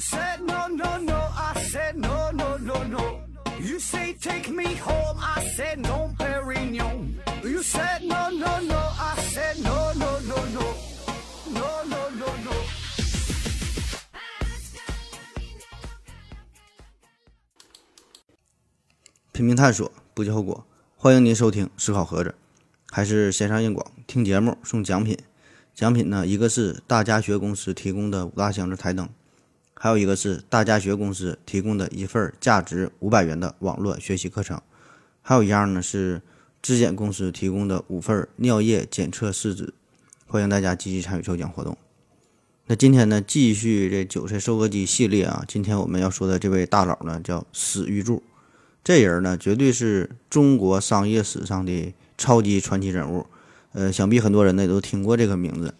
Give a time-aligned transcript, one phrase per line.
[0.00, 3.20] said no no no, I said no no no no.
[3.60, 7.16] You say take me home, I said no, Perignon.
[7.44, 10.74] You said no no no, I said no no no no,
[11.52, 12.52] no no no no.
[19.32, 20.66] 拼命探索，不计后果。
[20.96, 22.30] 欢迎您收听《思考盒子》，
[22.90, 25.18] 还是线上硬广听节目送奖品。
[25.74, 29.08] 奖品呢，一个是大家学公司提供的五大箱子台灯，
[29.82, 34.60] 还有一个是大家学公司提供的一份价值五百元的网络学习课程，
[35.22, 36.20] 还有一样呢是
[36.60, 39.72] 质检公司提供的五份尿液检测试纸。
[40.26, 41.78] 欢迎大家积极参与抽奖活动。
[42.66, 48.22] 那今天呢，继续这韭菜收割机系列啊，今天我们要说的这位大佬呢，叫史玉柱。
[48.84, 53.24] 这人呢，绝对是中国商业史上的超级传奇人物。
[53.72, 55.74] 呃，想必很多人呢都听过这个名字。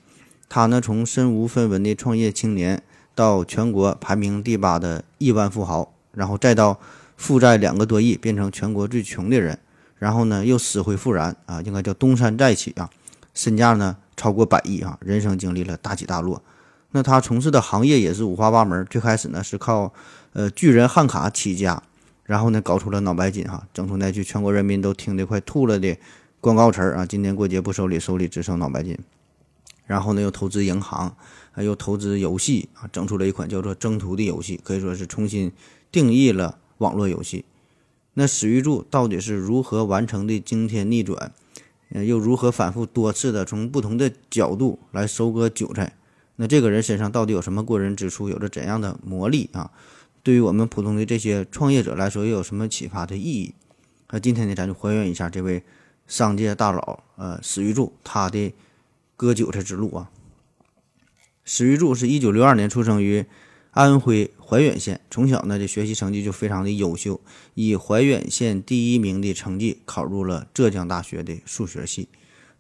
[0.48, 2.82] 他呢，从身无分文的创业青年，
[3.20, 6.80] 到全国排名第八的亿万富豪，然后再到
[7.18, 9.58] 负债两个多亿，变成全国最穷的人，
[9.98, 12.88] 然后呢又死灰复燃啊，应该叫东山再起啊，
[13.34, 16.42] 身价呢超过百亿啊，人生经历了大起大落。
[16.92, 19.92] 那他从事的行业也是五花八门，最开始呢是靠
[20.32, 21.82] 呃巨人汉卡起家。
[22.24, 25.98] 然后呢，搞出了脑白金哈，整出那句全国人民都听得快吐了的
[26.41, 27.04] 广告词儿啊！
[27.04, 28.96] 今年过节不收礼，收礼只收脑白金。
[29.84, 31.16] 然后呢，又投资银行，
[31.52, 35.52] 还又投资游戏啊，整出了一款叫做《征途》的游戏，可以说是重新
[35.90, 37.44] 定义了网络游戏。
[38.14, 41.32] 那史玉柱到底是如何完成的惊天逆转？
[41.90, 45.96] 又如何反复多次的从不同的角度来收割韭菜？
[46.36, 48.28] 那这个人身上到底有什么过人之处？
[48.28, 49.72] 有着怎样的魔力啊？
[50.22, 53.54] 对于我们普通的这些创业者来说，又有什么启发的意义？
[54.10, 55.62] 那今天呢，咱就还原一下这位
[56.06, 58.52] 商界大佬，呃，史玉柱他的
[59.16, 60.10] 割韭菜之路啊。
[61.52, 63.26] 史玉柱是一九六二年出生于
[63.72, 67.20] 安徽怀远县，从小呢，这学习成绩就非常的优秀，
[67.54, 72.08] 以怀远县第一名的成绩考入了浙江大学的数学系。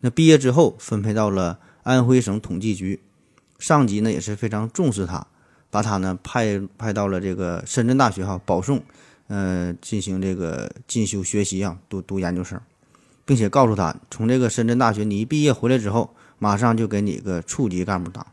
[0.00, 2.98] 那毕业之后，分配到了安徽省统计局，
[3.60, 5.24] 上级呢也是非常重视他。
[5.70, 8.82] 把他呢派派到了这个深圳大学哈保送，
[9.28, 12.60] 呃进行这个进修学习啊，读读研究生，
[13.24, 18.26] 并且告诉他，从这个深圳大学你一毕业回来之后，马上就给你个处级干部当。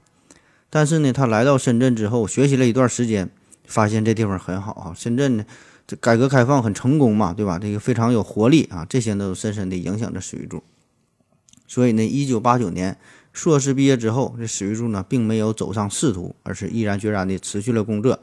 [0.69, 3.29] 但是呢，他来到深圳之后，学习了一段时间，
[3.65, 5.45] 发现这地方很好啊，深圳呢
[5.85, 7.57] 这改革开放很成功嘛，对吧？
[7.57, 10.63] 这个非常有活力啊，这些都深深的影响着史玉柱。
[11.67, 12.97] 所以呢，一九八九年。
[13.33, 18.19] 硕士毕业之后，这史玉柱呢，并没有走上仕途，而是毅然决然的辞去了工作，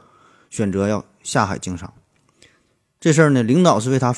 [0.51, 1.93] 选择要下海经商。
[2.99, 4.13] 这事儿呢，领导是为他，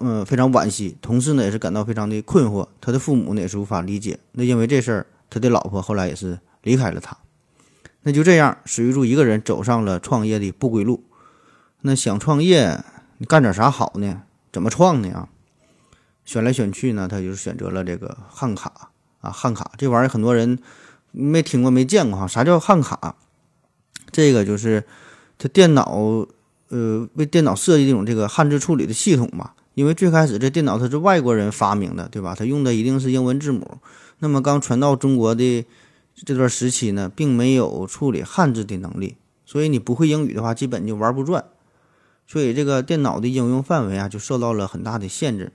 [0.00, 2.68] 嗯，非常惋惜；同事呢，也是感到非常的困惑。
[2.80, 4.20] 他的父母呢，也是无法理解。
[4.30, 7.18] 那因为这事儿，他的老婆后来也是离开了他。
[8.06, 11.02] 那就这样，史玉柱一个人走上了创业的不归路。
[11.80, 12.84] 那想创业，
[13.18, 14.22] 你干点啥好呢？
[14.52, 15.12] 怎么创呢？
[15.12, 15.28] 啊，
[16.24, 18.90] 选来选去呢，他就是选择了这个汉卡。
[19.20, 20.56] 啊，汉卡这玩意儿很多人
[21.10, 22.28] 没听过、没见过哈。
[22.28, 23.16] 啥叫汉卡？
[24.12, 24.84] 这个就是
[25.36, 26.24] 他电脑
[26.68, 29.50] 呃为电脑设计这种这个汉字处理的系统嘛。
[29.74, 32.36] 因为最开始这电脑它是外国人发明的，对吧？
[32.38, 33.78] 它用的一定是英文字母。
[34.20, 35.66] 那么刚传到中国的
[36.24, 41.44] 这段时期呢，并没有处理汉字的能力，所以你不会英语的话，基本就玩不转。
[42.26, 45.52] 所以这个电脑的应用范围啊，就受到了很大的限制。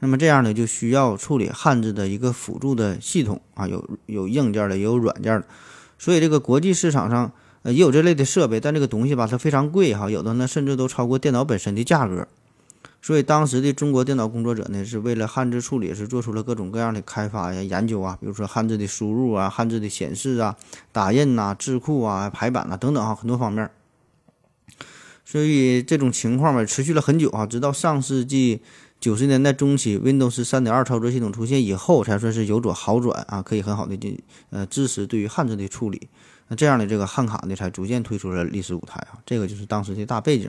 [0.00, 5.46] 那么这样呢，就需要处理汉字的一个辅助的系统啊，有有硬件的，也有软件的，
[5.98, 7.32] 所以这个国际市场上
[7.62, 12.28] 呃也有这类的设备，但这个东西吧，它非常贵哈，有的呢甚至都超过电脑本身的价格。
[13.04, 20.56] 所以当时的中国电脑工作者呢，是为了汉字处理，是做出了各种各样的开发呀、研究啊，比如说汉字的输入啊、汉字的显示啊、
[20.90, 23.70] 打印呐、字库啊、排版啊等等啊，很多方面。
[25.22, 28.62] 所以这种情况吧，持续了很久啊，直到上世纪。
[28.98, 34.18] 九十年代中期，Windows 三点二操作系统出现以后，才算是有所好转啊，可以很好的进
[34.48, 36.08] 呃支持对于汉字的处理。
[36.48, 39.20] 那这样的这个汉卡呢，才逐渐退出了历史舞台啊。
[39.26, 40.48] 这个就是当时的大背景。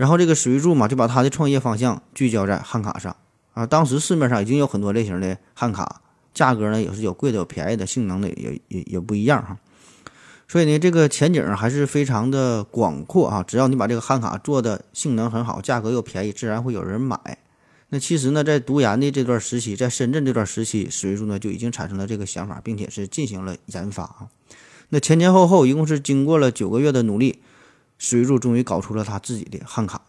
[0.00, 3.14] 然后这个史玉柱嘛，就把他的创业方向聚焦在汉卡上
[3.52, 3.66] 啊。
[3.66, 6.00] 当时市面上已经有很多类型的汉卡，
[6.32, 9.58] 价格呢也是有贵的有便宜的，性能呢也也也不一样哈。
[10.48, 13.44] 所以呢，这个前景还是非常的广阔啊！
[13.46, 17.36] 只要你把这个汉卡做的性能很好，价格又便宜，自然会有人买。
[17.90, 24.28] 那其实呢，在读研的这段时期，在深圳这段时期，史玉柱呢就已经产生了这个想法，并且是进行了研发啊。
[24.88, 27.40] 那前前后后一共是经过了九个月的努力，
[28.02, 30.00] 史玉柱终于搞出了他自己的汉卡。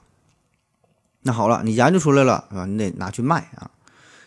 [1.23, 3.69] 那好了，你研究出来了，啊，你得拿去卖啊！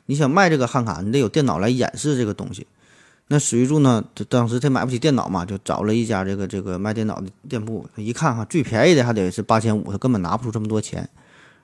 [0.05, 2.66] 你想卖这个汉卡，你得有电脑来演示这个东西。
[3.28, 11.08] 那史玉柱呢，当时他买不起电脑嘛，就找了一家这个这个卖电脑的店铺，他一看哈，最便宜的还得是八千五，他根本拿不出这么多钱，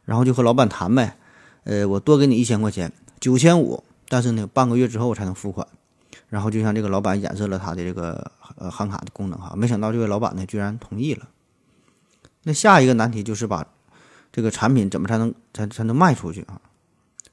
[0.07, 1.19] 然后就和老板谈呗，
[1.65, 5.67] 呃，我多给你一千块钱，九千五，但是呢，半个月之后才能付款。
[6.31, 11.29] 然后就向这个老板演示了他的这个呃汉卡的功能哈，没想到这位老板呢居然同意了。
[12.43, 13.67] 那下一个难题就是把
[14.33, 16.61] 这个产品怎么才能才才能卖出去啊？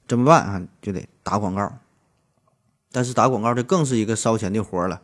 [0.07, 0.61] 怎么办啊？
[0.81, 1.71] 就得打广告。
[2.91, 5.01] 但是打广告这更是一个烧钱的活了，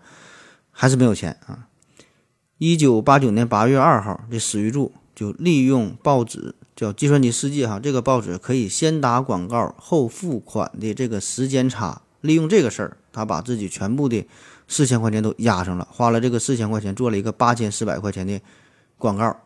[0.72, 1.68] 还是没有钱啊。
[2.58, 12.98] 一九八九年八月二号，这史玉柱就利用报纸叫《计算机世界》哈，这个报纸可以先打广告后付款的这个时间差，利用这个事儿。
[13.12, 14.26] 他把自己全部的
[14.68, 18.42] 四千块钱都压上了，花了这个四千块钱做了一个八千四百块钱的
[18.98, 19.38] 广告，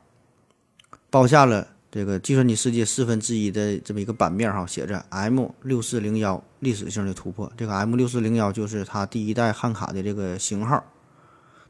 [1.18, 7.52] 包下了这个计算机世界四分之一的这么一个版面哈，写着 M 六四零幺历史性的突破。
[7.58, 10.84] 这个 M 六四零幺就是它第一代汉卡的这个型号。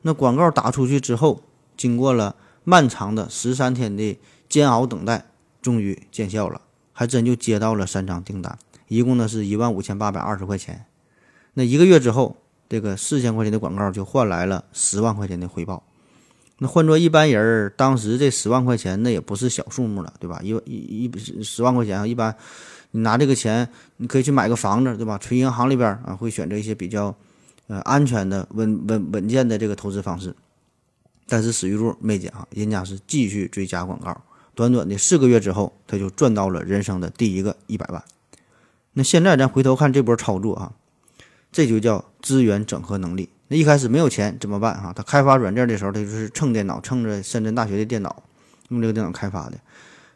[0.02, 1.44] 那广告打出去之后，
[1.78, 2.36] 经过了
[2.66, 5.28] 漫长的十三天的煎熬等待，
[5.62, 6.60] 终于见效了，
[6.92, 8.60] 还真就接到了三张订单，
[8.90, 10.88] 一共呢是一万五千八百二十块钱。
[11.54, 12.36] 那一个月之后，
[12.68, 15.84] 这个四千块钱的广告就换来了十万块钱的回报。
[16.60, 20.40] 那换做一般人儿，当时这十万块钱那也不是小数目了，对吧？
[20.44, 22.36] 一一一十万块钱啊，一般
[22.92, 25.18] 你拿这个钱，你可以去买个房子，对吧？
[25.18, 27.16] 存银行里边啊，会选择一些比较
[27.68, 30.34] 呃安全的、稳稳稳健的这个投资方式。
[31.28, 34.20] 但是史玉柱没讲啊，人家是继续追加广告，
[34.56, 38.04] 短短的四个月之后，他就赚到了人生的第一个一百万。
[38.94, 40.74] 那现在咱回头看这波操作啊。
[41.50, 43.30] 这就叫资源整合能力。
[43.50, 44.82] 那一开始没有钱怎么办？
[44.82, 48.24] 哈，他开发软件的时候，他就是蹭电脑，蹭着深圳大学的电脑，
[48.70, 49.58] 用这个电脑开发的。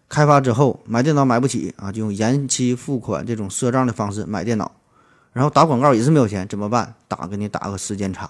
[0.10, 4.74] 开发之后买电脑买不起啊，就用延期付款这种赊账的方式买电脑。
[5.32, 6.96] 然后打广告也是没有钱，怎么办？
[7.08, 8.30] 打给你打个时间差。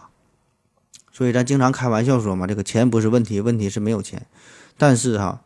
[1.12, 4.28] 所以咱经常开玩笑说嘛，这个钱不是问题，问题是没有钱。
[4.78, 5.42] 但是哈，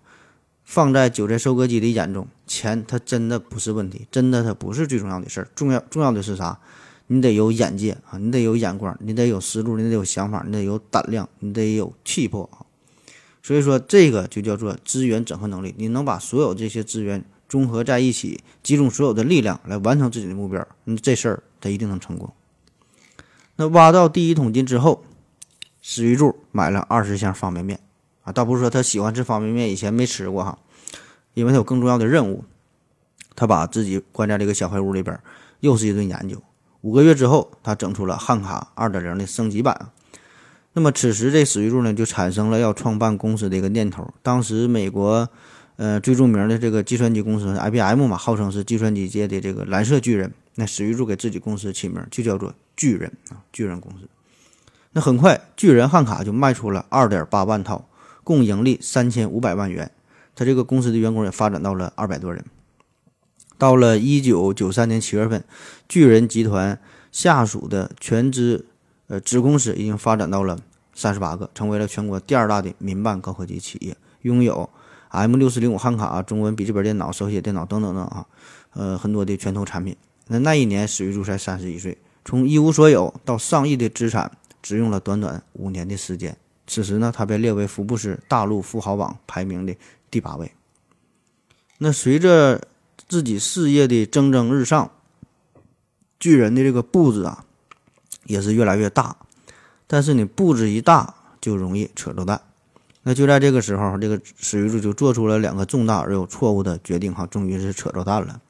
[0.66, 5.48] 放在韭菜收割机的眼中，钱它真的不是问题，真的它不是最重要的事儿。
[5.56, 6.60] 重要重要的是啥？
[7.08, 12.66] 你得有眼界啊，你得有眼光，你得有思路，你得有想法，你得有胆量，你得有气魄啊。
[13.44, 15.76] 所以说，这个就叫做资源整合能力。
[15.78, 22.34] 你能把所有这些资源综合在一起，集中所有的力量来完成自己的目标，你这事儿他一定能成功。
[23.56, 25.04] 那挖到第一桶金之后，
[25.82, 27.80] 史玉柱买了二十箱方便面
[28.24, 30.58] 啊，倒不是说他喜欢吃方便面，以前没吃过哈，
[31.36, 32.44] 因为他有更重要的任务，
[33.36, 35.20] 他把自己关在这个小黑屋里边，
[35.60, 36.42] 又是一顿研究。
[36.86, 39.90] 五个月之后，他整出了汉卡二点零的升级版。
[40.74, 44.14] 那么此时这史玉柱呢，就产生了要创办公司的一个念头。
[44.22, 45.28] 当时美国，
[45.78, 50.32] 呃，最著名的这个计算机公司 IBM 嘛，号称是计算机界的这个蓝色巨人。
[50.54, 54.08] 那史玉柱给自己公司起名就叫做巨人啊，巨人公司。
[54.92, 57.90] 那很快，巨人汉卡就卖出了二点八万套，
[58.24, 59.90] 共盈利三千五百万元。
[60.36, 62.46] 他这个公司的员工也发展到了二百多人。
[63.58, 65.42] 到了一九九三年七月份，
[65.88, 66.80] 巨人集团
[67.12, 68.66] 下属的全资
[69.08, 70.60] 呃子公司已经发展到了
[70.94, 74.70] 三十八个，成为了全国第二大的民办高科技企业，拥有
[75.10, 78.26] M 六四零五汉卡、中文笔记本电脑、手写电脑等等等啊，
[78.74, 79.96] 呃很多的拳头产品。
[80.28, 84.32] 那那一年史玉柱才三十一岁，从一无所有到上亿的资产，
[84.62, 86.36] 只用了短短五年的时间。
[86.68, 89.76] 此时呢，他被列为福布斯大陆富豪榜排名的
[90.10, 90.52] 第八位。
[91.78, 92.60] 那随着
[93.08, 94.90] 自己事业的蒸蒸日上，
[96.20, 97.46] 巨人的这个步子啊，
[98.26, 99.16] 也是越来越大。
[99.88, 102.42] 但是你步子一大，就容易扯着蛋。
[103.04, 108.42] 那就在这个时候，这个史玉柱就做出了两个重大而又错误的决定，哈，终于是扯着蛋了。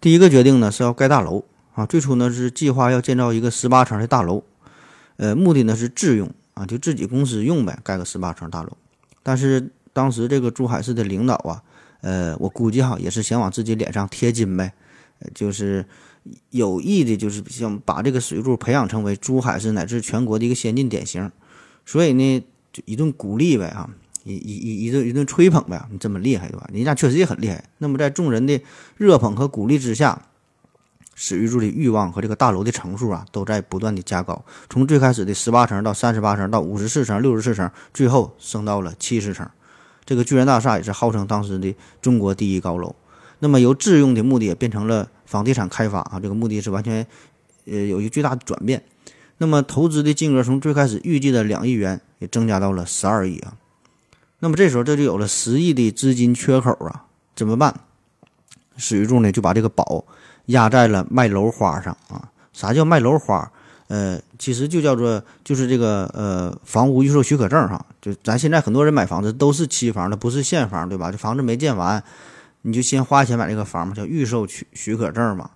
[0.00, 1.44] 第一个决定呢是要盖大楼
[1.74, 4.42] 啊，最初呢是计划要建造一个十八层的大楼，
[5.16, 8.76] 呃，目的呢是自用啊，就自己公司用呗，盖个十八层大楼。
[9.22, 11.62] 但是当时这个珠海市的领导啊。
[12.00, 14.72] 呃，我估计哈也是想往自己脸上贴金呗，
[15.34, 15.84] 就是
[16.50, 21.30] 有意的，就是想把这个水柱培养成为珠海市乃至全国的一个先进典型，
[21.86, 23.88] 所以呢，就一顿鼓励呗啊，
[24.24, 26.68] 一一一一顿一顿吹捧呗，你这么厉害对吧？
[26.72, 27.64] 人家确实也很厉害。
[27.78, 28.60] 那么在众人的
[28.96, 30.20] 热捧和鼓励之下，
[31.14, 39.48] 史玉柱的欲望和这个大楼的层数啊，都在不断的加高，从最开始的十八层到三十八层到五十四层、六十四层，最后升到了七十层。
[40.04, 42.94] 这个巨人大厦也是号称当时的中国第一高楼，
[43.40, 47.06] 那么由自用的目的也变成了房地产开发啊，这个目的是完全，
[47.66, 48.82] 呃，有一个巨大的转变。
[49.36, 53.52] 那么投资的金额从最开始预计的两亿元也增加到了十二亿啊。
[54.40, 57.04] 那么这时候这就有了十亿的资金缺口啊，
[57.36, 57.78] 怎么办？
[58.78, 60.04] 史玉柱呢就把这个宝
[60.46, 62.30] 压在了卖楼花上啊。
[62.52, 63.52] 啥叫卖楼花？
[63.88, 71.10] 呃，其实就叫做就是这个呃房屋预售许可证哈，就咱现在很多人买房子都是期房的，不是现房，对吧？
[71.10, 72.02] 这房子没建完，
[72.68, 75.52] 你就先花钱买这个房嘛，叫预售许许可证嘛。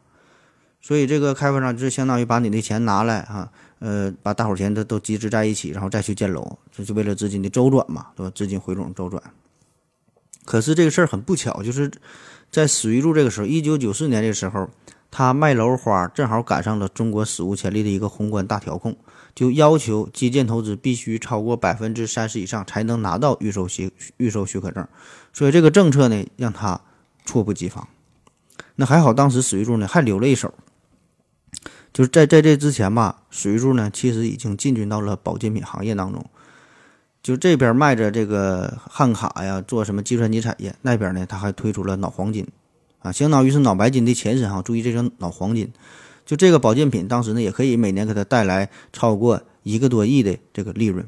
[0.81, 8.33] 所以这个开发商就相当于把你的钱拿来哈，呃，把大伙钱都都集资在一起，然后再去建楼，这就为了资金的周转嘛，对吧？
[8.35, 9.23] 资金回笼周转。
[10.47, 11.91] 可是这个事儿很不巧，就是
[12.51, 14.69] 在史玉柱这个时候，一九九四年这个时候，
[15.11, 18.97] 他卖楼花正好赶上了中国史无前例的一个宏观大调控，
[19.37, 24.89] 就要求基建投资必须超过百分之三十以上才能拿到预售许预售许可证，
[25.33, 26.81] 所以这个政策呢让他
[27.25, 27.89] 猝不及防。
[28.77, 30.53] 那还好，当时史玉柱呢还留了一手。
[31.93, 36.25] 就是在在这之前吧，史玉柱呢其实已经进军到了保健品行业当中。
[37.23, 42.49] 就这边卖着这个汉卡呀，做什么计算机产业；那边呢，他还推出了脑黄金，
[43.01, 44.61] 啊，相当于是脑白金的前身哈。
[44.63, 45.71] 注意这个脑黄金，
[46.27, 51.07] 就这个保健品，当时呢也可以每年给他带来超过一个多亿的这个利润。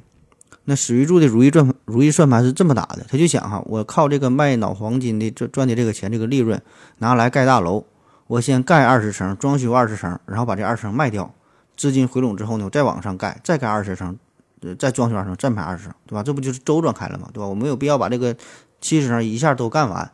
[0.64, 6.60] 那史玉柱的如意转如意算盘是这么打的，他就想哈，我靠这个卖脑黄金的赚赚的这个钱，这个利润
[6.98, 7.84] 拿来盖大楼。
[8.26, 11.34] 我先盖二十层，装修二十层，然后把这二十层卖掉，
[11.76, 14.16] 资金回笼之后呢，我再往上盖，再盖二十层，
[14.62, 16.22] 呃，再装修二十层，再买二十层，对吧？
[16.22, 17.46] 这不就是周转开了嘛，对吧？
[17.46, 18.34] 我没有必要把这个
[18.80, 20.10] 七十层一下都干完，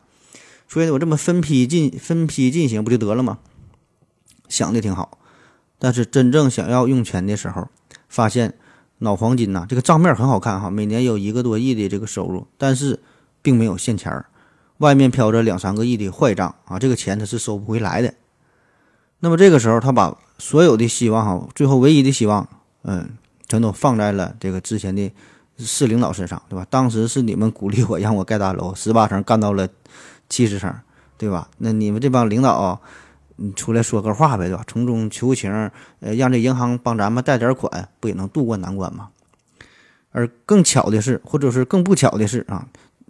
[0.67, 3.39] 所以我这么分批进分批进行不就得了吗？
[4.49, 5.17] 想的挺好，
[5.79, 7.69] 但是真正想要用钱的时候，
[8.09, 8.55] 发现
[9.01, 12.99] 脑黄金呐，这个账面很好看哈，每年有一个多亿的这个收入，但是
[13.41, 14.25] 并没有现钱儿。
[14.77, 18.13] 外面飘着两三个亿的坏账啊，这个钱他是收不回来的。
[19.19, 22.47] 那么这个时候，他把所有的希望哈，最后唯一的希望，
[22.83, 23.09] 嗯，
[23.47, 25.11] 全都放在了这个之前的
[25.57, 26.65] 市领导身上，对吧？
[26.69, 29.67] 当时是你们鼓励我，让我盖大楼，十八层干到了
[30.29, 30.73] 七十层，
[31.17, 31.47] 对吧？
[31.57, 32.81] 那你们这帮领导，
[33.43, 34.63] 你出来说个话呗，对吧？
[34.67, 35.51] 从中求情，
[35.99, 39.09] 呃，让这银行帮咱们贷点款，不也能渡过难关吗？
[40.11, 42.67] 而更巧的是，或者是更不巧的是啊。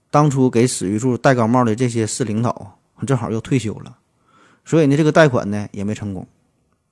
[0.09, 3.97] 当初给史玉柱戴高帽的这些市领导，正好又退休了，
[4.63, 6.25] 所以呢，这个贷款呢也没成功。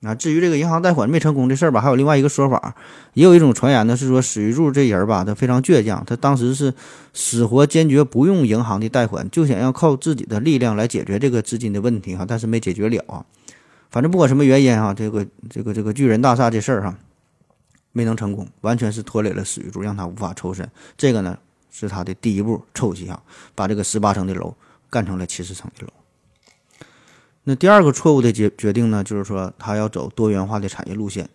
[0.02, 2.74] 啊，至于这个银行贷款没成功这事儿吧，还有另外一个说法，
[3.14, 6.72] 也有一种传言呢，是说史玉柱这人吧，他非常倔强，他当时是
[7.12, 13.24] 死活坚决不用银行的贷款，就想要靠自己的力量来解决这个资金的问题哈，但是没解决了啊。
[13.90, 16.96] 反正不管什么原因哈，这个这个这个巨人大厦这事儿哈，
[17.92, 20.68] 没能成功，完全是拖累了史玉柱，让他无法抽身。
[20.96, 21.38] 这个呢。
[21.72, 23.22] 是他的第一步臭棋哈，
[23.54, 24.52] 把这个十八层的楼
[24.90, 25.92] 干成了七十层的楼。
[27.44, 31.28] 那第二个错误的决决定呢，就是说他要走多元化的产业路线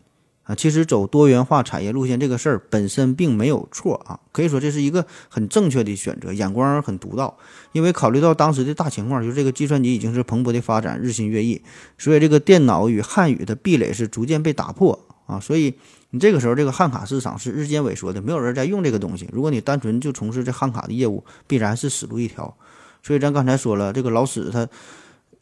[0.44, 0.54] 啊。
[0.56, 7.38] 其实走多元化产业路线这个事儿本身并没有错啊，可以说这是一个很正确的选择，眼光很独到。
[7.72, 11.62] 因为考虑到当时的大情况，就是这个计算机已经是蓬勃的发展，日新月异，
[11.98, 15.76] 所以这个电脑与汉语的壁垒是逐渐被打破啊，所以。
[16.12, 19.28] 你这个时候，这个汉卡市场是日渐萎缩的，没有人在用这个东西。
[19.34, 22.56] 如果你单纯就从事这汉卡的业务，必然是死路一条。
[23.04, 24.66] 所以咱刚才说了，这个老史他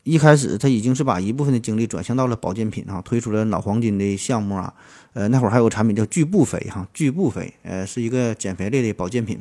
[0.03, 4.73] 一开始他已经是把一部分的精力转向到了保健品啊，推出了脑黄金的项目啊。
[5.13, 9.39] 呃，那会儿还有个产品叫巨步肥哈，巨步肥，呃，是一个减肥类的保健品。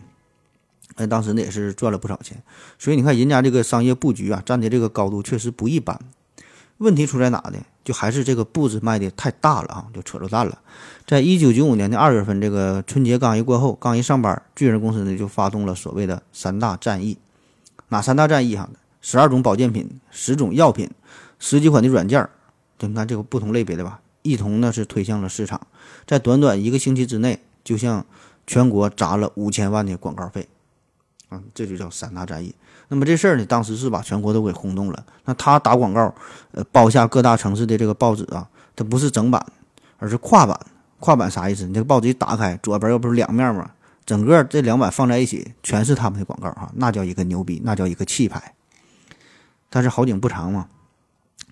[0.96, 2.42] 呃，当时呢也是赚了不少钱。
[2.78, 5.98] 所以你看人家这个商业布局啊，站的这个高度确实不一般。
[6.78, 7.58] 问题出在哪呢？
[7.84, 10.60] 就还是这个步子迈的太大了啊，就扯着蛋了。
[11.06, 17.18] 在一九九五年的二月份，这个春节刚一过后，刚一上班，巨人公司呢就发动了所谓的三大战役。
[17.88, 18.56] 哪三大战役？
[18.56, 18.68] 哈，
[19.02, 20.88] 十二种保健品，十种药品，
[21.38, 22.30] 十几款的软件儿，
[22.78, 25.60] 就你看这个不同类别的吧，一同呢是推向了市场。
[26.06, 28.06] 在短短一个星期之内，就向
[28.46, 30.48] 全国砸了五千万的广告费。
[31.28, 32.54] 啊，这就叫三大战役。
[32.88, 35.04] 那么这事儿呢，当时是把全国都给轰动了。
[35.24, 36.14] 那他打广告，
[36.52, 39.44] 呃，包下各大城市的这个报纸啊，它不是整版，
[39.98, 40.58] 而是跨版。
[41.00, 41.66] 跨版啥意思？
[41.66, 43.70] 你这个报纸一打开，左边又不是两面吗？
[44.04, 48.54] 整个这两版放在一起，全是他们的广告哈，那叫一个牛逼，那叫一个气派。
[49.74, 50.68] 但是好景不长嘛，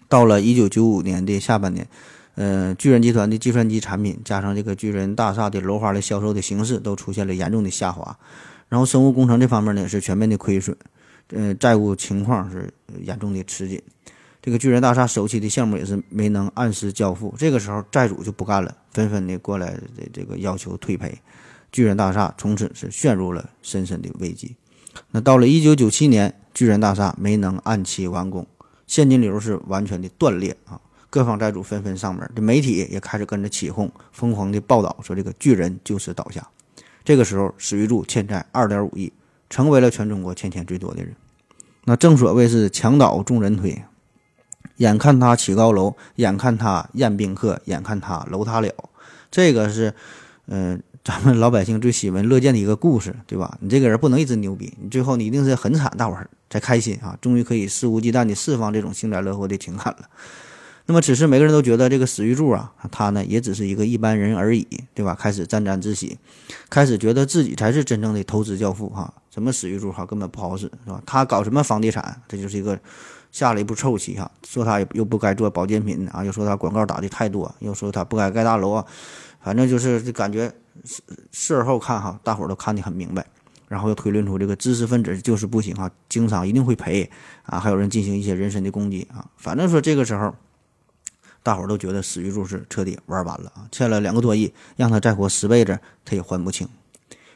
[0.07, 1.89] 到了一九九五年的下半年，
[2.35, 8.19] 呃，巨人集团的计算机产品加上这个巨人大厦的楼花的销售的形势都出现了严重的下滑，
[8.69, 10.77] 然后生物工程这方面呢是全面的亏损，
[11.29, 13.81] 呃，债务情况是严重的吃紧。
[14.43, 21.19] 这个巨人大厦首期的项目也是没能按时交付，这个时候债主就不干了，纷纷的过来这这个要求退赔，
[21.73, 24.57] 巨人大厦从此是陷入了深深的危机。
[25.11, 28.47] 那到了一九九七年，巨人大厦没能按期完工，
[28.87, 30.81] 现金流是完全的断裂啊！
[31.09, 36.47] 各方债主纷纷上门，这媒体也开始跟着起哄，疯狂的报道说这个巨人就此倒下。
[37.05, 39.13] 这个时候，史玉柱欠债二点五亿，
[39.49, 41.15] 成为了全中国欠钱最多的人。
[41.85, 43.83] 那正所谓是墙倒众人推。
[44.77, 48.73] 眼看他起高楼，眼看他宴宾客，眼看他楼塌了，
[49.31, 49.93] 这个是，
[50.47, 53.57] 呃，咱们老百姓最喜闻乐见的一个故事，对吧？
[53.61, 60.11] 你这个人不能一直牛逼，你最后你一定是很惨，大伙儿才开心啊，终于可以肆无忌惮地释放这种幸灾乐祸的情感了。
[60.85, 65.17] 那么此时每个人都觉得这个史玉柱啊，他呢也只是一个一般人而已，对吧？
[65.19, 66.19] 开始沾沾自喜，
[66.69, 69.15] 开始觉得自己才是真正的投资教父哈。
[69.31, 71.01] 什么史玉柱哈根本不好使，是吧？
[71.07, 72.79] 他搞什么房地产，这就是一个
[73.33, 74.31] 下了一步臭棋哈。
[74.47, 78.85] 说他又不该做保健品啊，又说他广告打的太多，又说他不该盖大楼啊，
[79.41, 80.53] 反正就是感觉
[80.85, 83.27] 事事后看哈，大伙儿都看得很明白。
[83.69, 87.11] 然后又推论出这个知识分子就是不行啊，经常一定会赔
[87.45, 89.31] 啊，还有人进行一些人身的攻击啊。
[89.37, 90.35] 反正说这个时候。
[91.43, 93.67] 大伙儿都觉得史玉柱是彻底玩完了啊！
[93.73, 96.69] 欠了两个多亿，让他再活十辈子，他也还不清。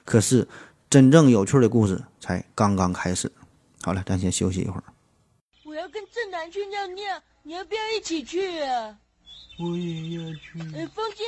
[0.04, 0.46] 可是，
[0.90, 3.32] 真正有趣的故事才刚刚开始。
[3.80, 4.84] 好了，咱先休息一会儿。
[5.64, 7.02] 我要跟正南去尿尿，
[7.44, 8.94] 你要不要一起去啊？
[9.58, 10.60] 我也要去。
[10.76, 11.24] 哎，风姐，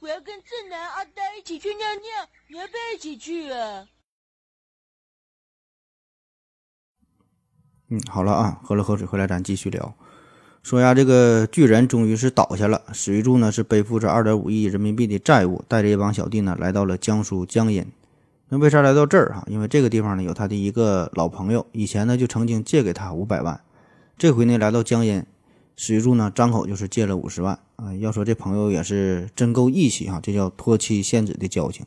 [0.00, 3.86] 我要跟正南、阿呆一起去尿尿，你要不要一起去啊？
[7.88, 9.92] 嗯，好了啊，喝了口水回来，咱继续聊。
[10.62, 12.80] 说呀，这个巨人终于是倒下了。
[12.92, 17.84] 史玉柱呢是背负着二点五亿人民币的债务，带着一帮小弟呢来到了江苏江阴。
[18.48, 19.42] 那为啥来到这儿哈？
[19.48, 23.60] 因为这个地方呢有他的一个老朋友，以前呢就曾经借给他五百万。
[24.16, 25.24] 这回呢来到江阴，
[25.80, 27.94] 史玉柱呢张口就是借了五十万啊。
[27.94, 31.86] 要说这朋友也是真够义气哈，这叫托妻献子的交情。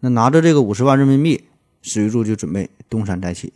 [0.00, 1.44] 那拿着这个五十万人民币，
[1.82, 3.52] 史玉柱就准备东山再起。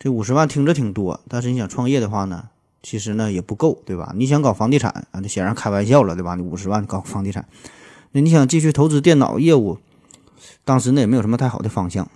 [0.00, 2.48] 这五十万听着挺多，但是你想创业的话呢？
[2.82, 4.12] 其实呢也不够，对吧？
[4.16, 6.34] 你想搞房地产啊，那显然开玩笑了，对吧？
[6.34, 7.46] 你五十万搞房地产，
[8.10, 9.78] 那你想继续投资电脑业务，
[10.64, 12.10] 当时呢也没有什么太好的方向。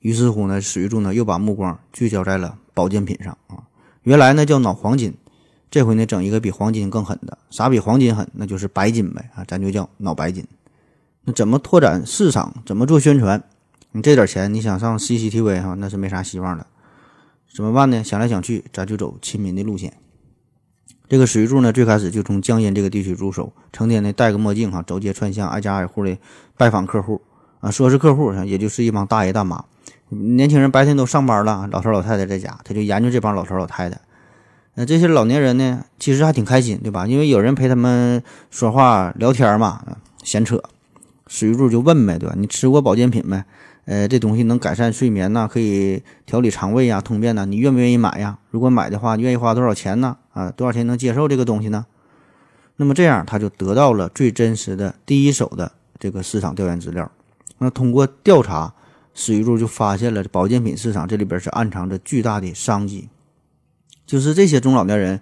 [0.00, 3.62] 于是乎呢，史玉柱呢又把目光聚焦在了保健品上啊。
[4.02, 5.14] 原来呢叫脑黄金，
[5.70, 8.26] 这回呢整一个比黄金更狠的，啥比黄金狠？
[8.32, 10.44] 那就是白金呗啊，咱就叫脑白金。
[11.24, 12.52] 那怎么拓展市场？
[12.66, 13.42] 怎么做宣传？
[13.92, 16.66] 你这点钱，你想上 CCTV 哈，那是没啥希望的。
[17.54, 18.02] 怎么办呢？
[18.02, 19.92] 想来想去，咱就走亲民的路线。
[21.08, 26.16] 这个史玉柱呢，最开始就从江阴这个地区入手，成天呢戴个墨镜哈，走街串巷，挨家挨户的
[26.56, 27.20] 拜访客户
[27.60, 27.70] 啊。
[27.70, 29.64] 说是客户，也就是一帮大爷大妈。
[30.08, 34.00] 年轻人白天都上班了，老头老太太在家，他就研究这帮老头老太太。
[34.74, 37.06] 那这些老年人呢，其实还挺开心，对吧？
[37.06, 39.84] 因为有人陪他们说话聊天嘛，
[40.22, 40.62] 闲扯。
[41.26, 42.34] 史玉柱就问呗，对吧？
[42.36, 43.42] 你吃过保健品没？
[43.86, 48.38] 呃，这东西能改善睡眠呐，可以调理肠胃呀、通便呐，你愿不愿意买呀？
[48.50, 50.16] 如果买的话，你愿意花多少钱呢？
[50.32, 51.86] 啊，多少钱能接受这个东西呢？
[52.76, 57.10] 那么这样他就得到了最真实的第一手的这个市场调研资料。
[57.58, 58.72] 那通过调查，
[59.12, 63.08] 史玉柱就发现了保健品市场这里边是暗藏着巨大的商机，
[64.10, 65.20] 就是这些中老年人，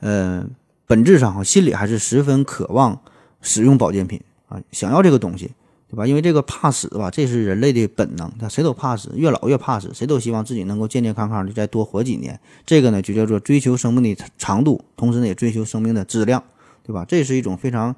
[0.00, 0.46] 呃，
[0.86, 2.98] 本质上哈心里还是十分渴望
[3.42, 5.50] 使用保健品啊，想要这个东西。
[5.90, 6.06] 对吧？
[6.06, 12.38] 因为这个怕死吧，这是人类的本能，他谁都怕死，越老越怕死，谁都希望自己能够健健康康的再多活几年。
[12.64, 16.44] 这个呢，就叫做追求生命的长度，同时呢，也追求生命的质量，
[16.84, 17.04] 对吧？
[17.08, 17.96] 这是一种非常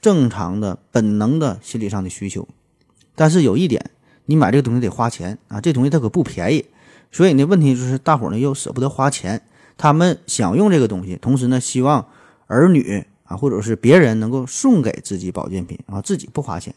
[0.00, 2.48] 正常的本能的心理上的需求。
[3.14, 3.88] 但是有一点，
[4.26, 6.64] 你买这个东西得花钱啊，这东西它可不便宜。
[7.12, 9.40] 所以呢，问题就是大伙呢又舍不得花钱，
[9.78, 12.06] 他们想用这个东西，同时呢，希望
[12.48, 16.74] 儿女啊或者是别人能够送给自己保健品啊，自己不花钱。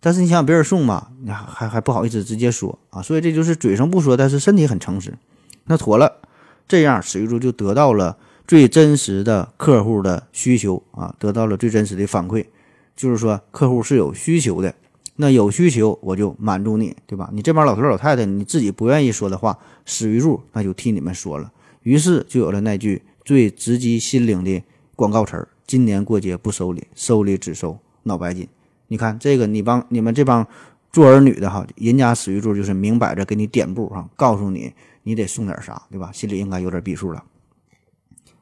[0.00, 5.14] 但是你想别人送吧，你还还还不好意思直接说啊，所以这就是嘴上不说，但是身体很诚实。
[5.64, 6.20] 那妥了，
[6.68, 12.44] 这样史玉柱就得到了最真实的客户的需求啊，得到了最真实的反馈，
[12.94, 14.74] 就是说客户是有需求的。
[15.16, 17.30] 那有需求我就满足你，对吧？
[17.32, 21.52] 你这帮老头老太太你自己不愿意说的话，史玉柱那就替你们说了。
[21.84, 24.62] 于是就有了那句最直击心灵的
[24.96, 28.48] 广告词儿：今年过节不收礼，收礼只收脑白金。
[28.88, 30.46] 你看这个，你帮你们这帮
[30.90, 36.10] 做儿女的哈，人家史玉柱就是明摆着给你点布哈，告诉你你得送点啥，对吧？
[36.12, 37.22] 心里应该有点逼数了。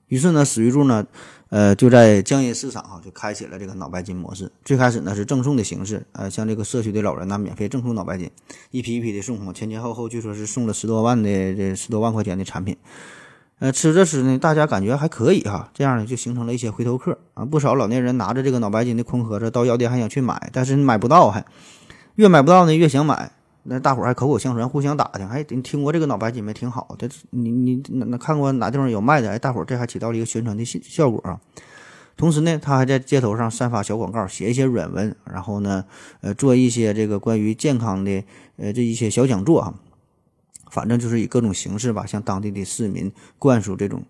[0.06, 1.06] 于是呢，史玉柱呢，
[1.48, 4.52] 呃，就在江阴市场哈，就开启了这个脑白金模式。
[4.64, 8.30] 最开始呢是赠送的形式，呃，像这个社区的老人呢，免费赠送脑白金，
[8.70, 12.76] 一批一批的送，前前后后据说是送了十多万的这十多万块钱的产品。
[13.62, 21.44] 呃，吃着吃呢，大家感觉还可以哈，这样呢就形成了一些回头客啊，不少老年人拿着这个脑白金的空盒子到药店还想去买，但是买不到，还
[22.16, 23.30] 越买不到呢越想买，
[23.62, 26.52] 那大伙儿还口口相传，互相打听，哎，你听过这个脑白金没？
[26.52, 29.30] 挺好的，你你那那看过哪地方有卖的？
[29.30, 31.38] 哎，大伙儿这还起到了一个宣传的效效果啊。
[32.16, 35.84] 同时呢，他还在街头上散发小广告，写一些软文，然后呢，
[36.20, 38.24] 呃，做一些这个关于健康的
[38.56, 39.74] 呃这一些小讲座啊。
[40.72, 44.02] 反正就是以各种形式吧，向当地的市民灌输这种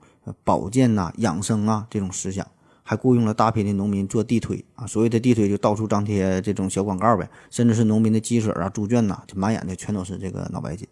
[0.44, 2.46] 保健呐、养生啊这种思想，
[2.84, 2.94] 还。
[2.94, 4.86] 雇佣了大批的农民做地推啊。
[4.86, 10.86] 所谓的地推就到处张贴这种小广告呗，甚至是农民的鸡舍啊、猪圈呐，就满眼的全都是这个脑白金。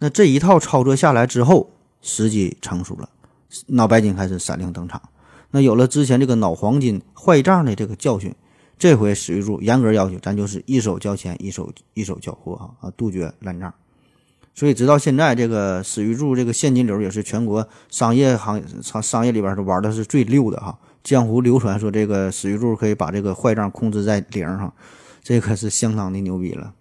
[0.00, 1.70] 那这一套操作下来之后，
[2.02, 3.08] 时机成熟了，
[3.68, 5.00] 脑白金开始闪亮登场。
[5.52, 8.34] 那有了之前这个脑黄金坏账的这个教训，
[8.76, 13.72] 这回史玉柱严格要求咱就是一手交钱，一手一手交货啊啊，杜绝烂账。
[14.54, 20.78] 所以直到现在，这个史玉柱这个现金流也是全国商业行商商业里边是玩的是最溜的哈。
[21.02, 24.72] 江湖流传说这个史玉柱可以把这个坏账控制在零哈，
[25.22, 26.72] 这可是相当的牛逼了。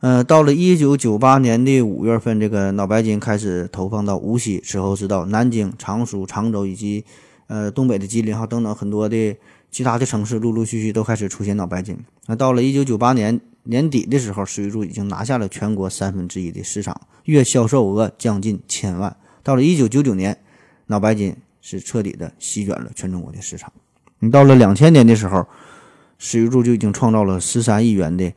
[0.00, 7.04] 呃，到了一九九八年的五月份，这个脑白金开始投放到无锡，之后是到南京、常熟、常州以及
[7.46, 9.34] 呃东北的吉林哈等等很多的
[9.70, 11.96] 其他的城市，陆陆续续都开始出现脑白金。
[12.26, 19.16] 那到了一九九八年年底的时候，史玉柱已经拿下了全国三分之一的市场，月销售额将近千万。
[19.42, 20.38] 到了一九九九年，
[20.86, 23.72] 脑白金是彻底的席卷了全中国的市场。
[24.20, 25.46] 你到了两千年的时候，
[26.18, 28.32] 史玉柱就已经创造了十三亿元的。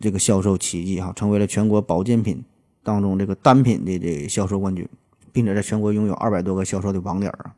[0.00, 2.44] 这个销售奇迹哈，成为了全国保健品
[2.84, 4.88] 当中这个单品的这个销售冠军，
[5.32, 7.52] 并且在全国拥有二百多个销售的网点啊。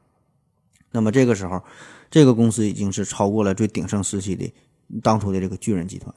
[0.92, 1.62] 那么这个时候，
[2.10, 4.50] 这个公司已经是超过了最鼎盛时期的
[5.02, 6.14] 当初的这个巨人集团。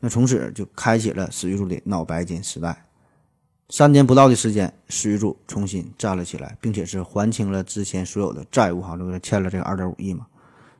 [0.00, 2.84] 那从此就开启了史玉柱的脑白金时代。
[3.70, 10.26] 三年不到的时间，史玉柱重新站了起来，并且是还清了之前所有的债务哈，就是欠了这个二点五亿嘛。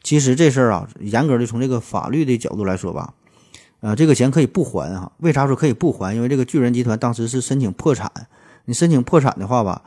[0.02, 3.12] 其实这事儿啊，严格的从这个法律的角度来说吧。
[3.80, 5.12] 呃，这个钱可以不还哈？
[5.18, 6.14] 为啥说可以不还？
[6.14, 8.10] 因为这个巨人集团当时是申请破产，
[8.64, 9.82] 你申请破产的话吧，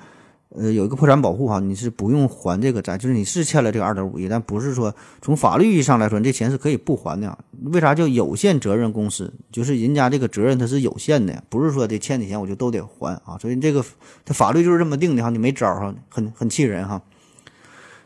[0.54, 7.38] 呃，有一个破产保护哈，你是不用还这个债，就是你是欠了这个二点五亿，但不是说从法律意义上来说，这钱是可以不还的。
[7.72, 9.34] 为啥叫有限责任公司？
[9.50, 13.38] 就是人家这个责任它是有限的，不是说得欠你钱我就都得还啊。
[13.40, 13.84] 所以这个
[14.26, 17.02] 它法律就是这么定的哈，你没招哈，很很气人哈。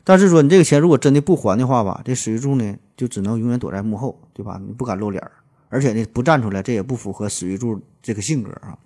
[0.03, 4.61] 但是说你这个钱如果真的不还的话吧，这史玉柱呢就只能永远躲在幕后，对吧？
[4.63, 5.31] 你不敢露脸儿。
[5.69, 8.77] 而且呢，不站出来，这也不符合史玉柱这个性格啊。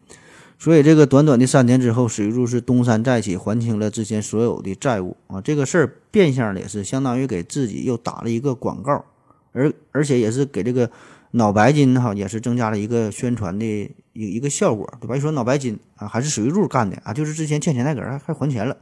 [0.62, 5.40] 所以，这个短短的三年之后，史玉柱是东山再起，还清了之前所有的债务啊。
[5.40, 9.06] 这个事儿变相的也是相当于给自己又打了一个广告，
[9.54, 10.92] 而而且也是给这个
[11.32, 15.16] 脑白金哈，也是增加了一个宣传的一一个效果，对吧？
[15.16, 18.76] 一说脑白金啊，还是史玉柱干的啊，就是之前欠钱那个人还还钱了，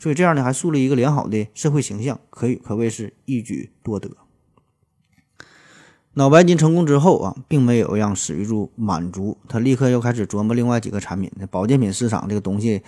[0.00, 4.10] 所以这样呢，还树立一个良好的社会形象，可以可谓是一举多得。
[6.14, 11.30] 脑白金成功之后啊，并没有让史玉柱满足，他立刻又开始琢磨另外几个产品。
[11.36, 12.82] 那保健品市场这个东西，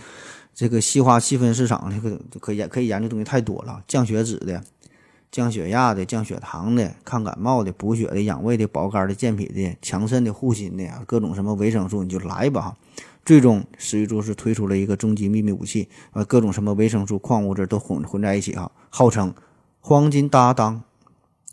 [0.53, 3.81] 这个细化细分市场，这个可以可以研究东西太多了。
[3.87, 4.61] 降血脂的、
[5.31, 12.77] 降血压的、降血糖的、抗感冒的、补血的、养胃的、保肝的、健脾的、强肾的、护心的啊，各种什么维生素你就来吧哈。
[13.25, 19.33] 最终，史玉柱是推出了一个终极秘密武器，呃，各种什么维生素、矿物质都混混在一起哈，号称
[19.79, 20.83] 黄金搭档。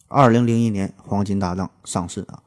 [0.09, 2.41] 二零零一年，黄金搭档上市啊！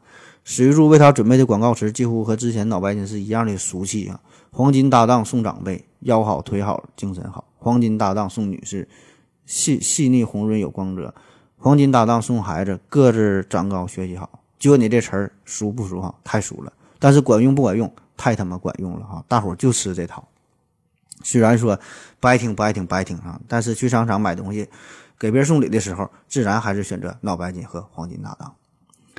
[0.45, 4.21] 史玉柱为他准备的广告词几乎和之前脑白金是一样的俗气啊！
[4.51, 8.89] 黄金搭档送长辈，腰好腿好精神好；黄金搭档送女士，
[9.47, 11.15] 细细腻红润有光泽；
[11.57, 14.41] 黄金搭档送孩子，个子长高学习好。
[14.59, 16.13] 就你这词儿熟不熟哈？
[16.25, 17.91] 太熟了，但是管用不管用？
[18.17, 19.25] 太他妈管用了哈！
[19.29, 20.27] 大伙儿就吃这套。
[21.23, 21.79] 虽然说
[22.19, 24.69] 不爱听不爱听不爱听啊，但是去商场买东西。
[25.23, 28.57] 给别人送礼的时候，自然还是选择脑白金和黄金搭档。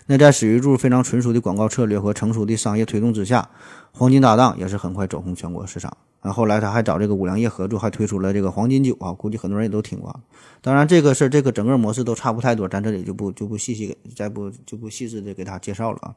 [0.06, 3.50] 那在史玉柱非常纯熟的广告策略和成熟的商业推动之下，
[3.94, 5.96] 黄金搭档也是很快走红全国市场。
[6.20, 10.20] 啊，后来他还找这个五粮液合作，还推出了这个黄金酒啊，估计很多人也都听过。
[10.60, 16.16] 当然，这个事儿这个整个模式都差不太多，咱这里就不就不细细给再不就不细致的给他介绍了啊。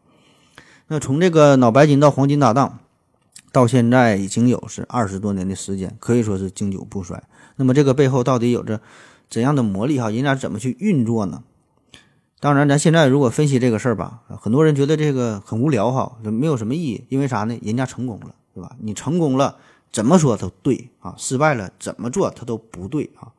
[0.88, 2.80] 那从这个脑白金到黄金搭档，
[3.52, 7.22] 到现在已经有是二十多年的时间，可以说是经久不衰。
[7.54, 8.80] 那么这个背后到底有着？
[9.28, 10.10] 怎样的魔力哈？
[10.10, 11.42] 人家怎么去运作呢？
[12.38, 17.04] 当然，咱现在如果分析这个事儿吧，很多人觉得这个很无聊哈，没有什么意义。
[17.08, 17.58] 因为啥呢？
[17.62, 18.76] 人家成功了，对吧？
[18.78, 19.56] 你成功了，
[19.90, 23.32] 怎么说都对啊；失败了，怎么做它都不对啊。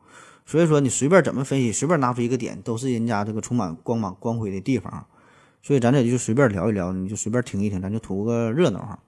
[0.44, 5.06] 所以说，你随便怎么分析，随便拿出一个点，都是人家这个充满光芒光辉的地方。
[5.62, 8.98] 所以咱这就随便聊一聊，你就随便听一听，咱就图个热闹哈。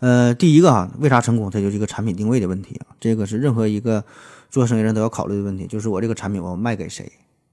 [0.00, 1.50] 呃，第一个哈，为啥成功？
[1.50, 2.94] 它就是一个产品定位的问题啊。
[3.00, 4.04] 这个是任何一个。
[4.52, 7.10] 做生意人都要考虑的问题，就是我这个产品我卖给谁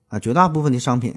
[0.09, 0.19] 啊？
[0.19, 1.15] 绝大部分的商品，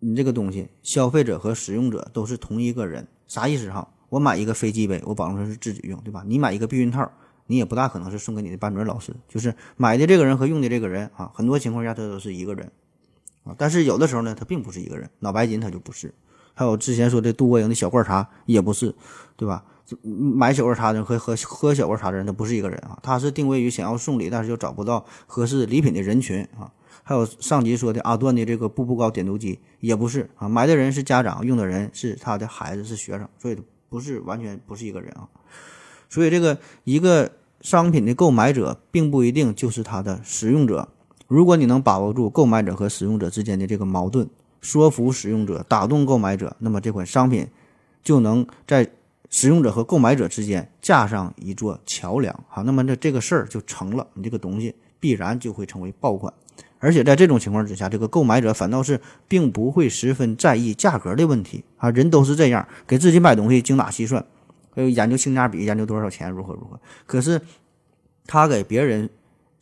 [0.00, 3.86] 你这个东西，消费者和使用者都是同一个人，啥意思哈？
[4.08, 6.24] 我买一个飞机杯，我保证是自己用，对吧？
[6.26, 7.12] 你买一个避孕套，
[7.46, 12.72] 你也不大可能是送给你的班主任老师，就是买的这个人和用的这个人啊，很多情况下他都是一个人
[13.44, 13.54] 啊。
[13.58, 16.14] 但是有的时候呢，他并不是一个人，脑白金他就不是，
[16.54, 18.94] 还有之前说的杜国营的小罐茶也不是，
[19.36, 19.62] 对吧？
[20.02, 26.70] 买小罐茶的人和喝喝小罐茶的人，他不是一个人啊，他是定位于想要送礼，但是又找不到合适礼品的人群啊。
[27.04, 35.28] 还有上集说的阿段的这个步步高点读机也不是啊，买的人是家长，用的人是他的孩子是学生，所以不是完全不是一个人啊。
[36.08, 40.88] 所以这个一个商品的购买者并不一定就是它的使用者。
[41.26, 44.28] 如果你能把握住购买者和使用者之间的这个矛盾，
[44.60, 47.48] 说服使用者，打动购买者，那么这款商品
[48.02, 48.90] 就能在
[49.32, 52.44] 使用者和购买者之间架上一座桥梁。
[52.48, 56.32] 好，那么这这个事儿就成了，你这个东西必然就会成为爆款。
[56.78, 64.22] 而且在这种情况之下，这个购买者反倒是并不会十分在意价格的问题啊，人都是这样，给自己买东西精打细算。
[64.74, 66.78] 还有研究性价比，研究多少钱，如何如何。
[67.06, 67.40] 可是
[68.26, 69.08] 他给别人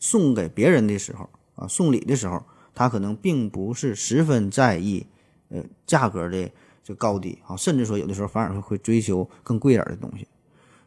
[0.00, 5.06] 送给别人的时候啊，送礼的时候，他可能并不是十分在意
[5.50, 6.50] 呃价格的
[6.90, 10.26] 这高低啊，甚至说有的时候反而会会追求更贵点的东西。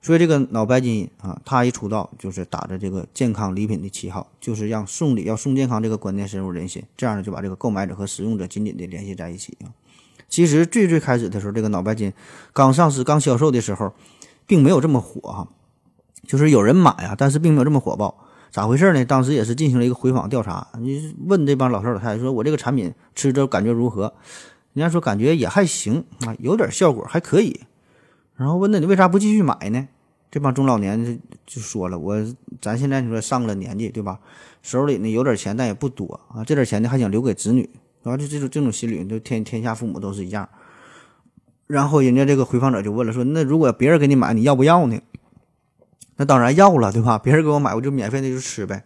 [0.01, 9.71] 所以这个脑白金啊，他一出道就是打着这个健康礼品的旗号，就是让送礼要送健康这个观念深入人心，这样呢就把这个购买者和使用者紧紧的联系在一起啊。
[10.27, 12.11] 其实最最开始的时候，这个脑白金
[12.51, 13.93] 刚上市、刚销售的时候，
[14.45, 15.47] 并没有这么火哈，
[16.27, 18.25] 就是有人买啊，但是并没有这么火爆。
[18.51, 19.03] 咋回事呢？
[19.05, 24.13] 当时也是进行了一个回访调查，你问这帮老头老太太说：“我这个产品吃着感觉如何？”
[24.73, 27.61] 人家说感觉也还行啊，有点效果，还可以。
[28.35, 29.87] 然后问那你为啥不继续买呢？
[30.31, 31.13] 这帮中老年就
[31.45, 32.17] 就说了：“我
[32.59, 34.19] 咱现在你说上了年纪对吧？
[34.63, 37.69] 手里呢有点钱，但也不多啊，这点钱呢还想留给子女。”
[38.01, 40.49] 然后就这种这种心理，就天天下父母都是一样。
[41.67, 44.99] 然后人家这个回访者就问了，说那如果别人给你买，你要不要呢？
[46.15, 47.19] 那当然要了，对吧？
[47.19, 48.83] 别人给我买，我就免费的就吃呗。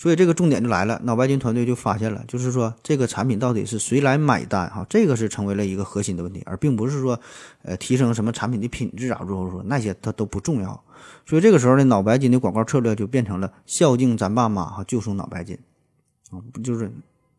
[0.00, 4.70] 所以这个重点就来了，脑白金团队就发现了，就是说这个产品到底是谁来买单？
[4.70, 7.18] 哈，这个是成为了一个核心的问题，而并不是说，
[7.62, 10.80] 呃，提升什么产品的品质啊，如何说那些它都不重要。
[11.26, 15.58] 所以这个时候呢，脑白金的广告策略就变成了孝敬咱爸妈，哈，就送脑白金，
[16.30, 16.90] 啊，不就是？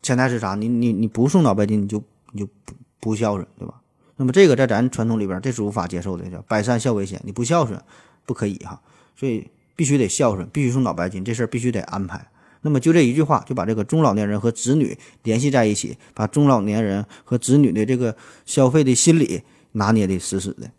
[0.02, 0.54] 潜台是啥？
[0.54, 3.80] 你你你不送脑白金，你就你就不不孝顺，对吧？
[4.16, 7.18] 那么这个在咱传统里边，这是无法接受的，叫百善孝为先。
[7.24, 7.82] 你不孝顺，
[8.26, 8.80] 不可以哈。
[9.16, 12.26] 所以必须得孝顺，必须送脑白金，这事儿必须得安排。
[12.62, 19.42] 那么就这一句话，就把这个中老年人和子女联系在一起，把中老年人和子女的这个消费的心理
[19.72, 20.70] 拿捏的死死的。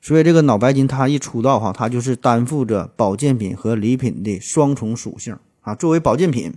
[0.00, 5.74] 所以这个脑白金它一出道哈，它就是担负着保健品和礼品的双重属性啊。
[5.74, 6.54] 作为保健品。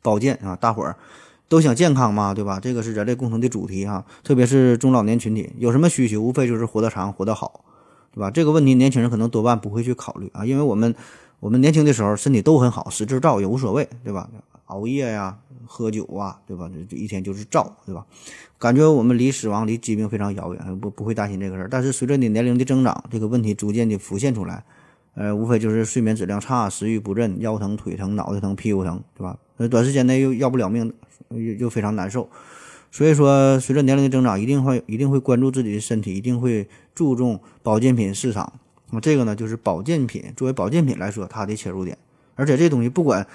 [0.00, 0.96] 保健啊，大伙儿
[1.48, 2.60] 都想健康嘛，对吧？
[2.60, 7.64] 这个是人类共同的主题哈，特别是中老年群体有什么需求，无非就是活得长、活得好，
[8.14, 8.30] 对吧？
[8.30, 10.94] 这个问题年轻人可能多半不会去考虑啊，因为我们
[11.40, 14.28] 我们年轻的时候身体都很好，使劲造也无所谓，对吧？
[14.66, 16.70] 熬夜呀、喝酒啊，对吧？
[16.88, 18.04] 这一天就是造，对吧？
[18.58, 21.68] 感觉我们离死亡、离疾病非常遥远，不不会担心这个事儿。
[21.70, 24.64] 但是随着你年龄的增长，这个问题逐渐的浮现出来，
[25.14, 29.38] 呃，无非就是睡眠质量差、食欲不振、腰疼、腿疼、脑袋疼、屁股疼，对吧？
[29.58, 30.92] 呃，短时间内又要不了命，
[31.30, 32.28] 又又非常难受，
[32.90, 38.52] 所以说，随着年龄的增长，一定会一定会关注自己的身体，一定会注重保健品市场。
[38.90, 41.96] 那么这个呢，就是保健品作为保健品来说，它的切入点。
[42.34, 43.26] 而且这东西不管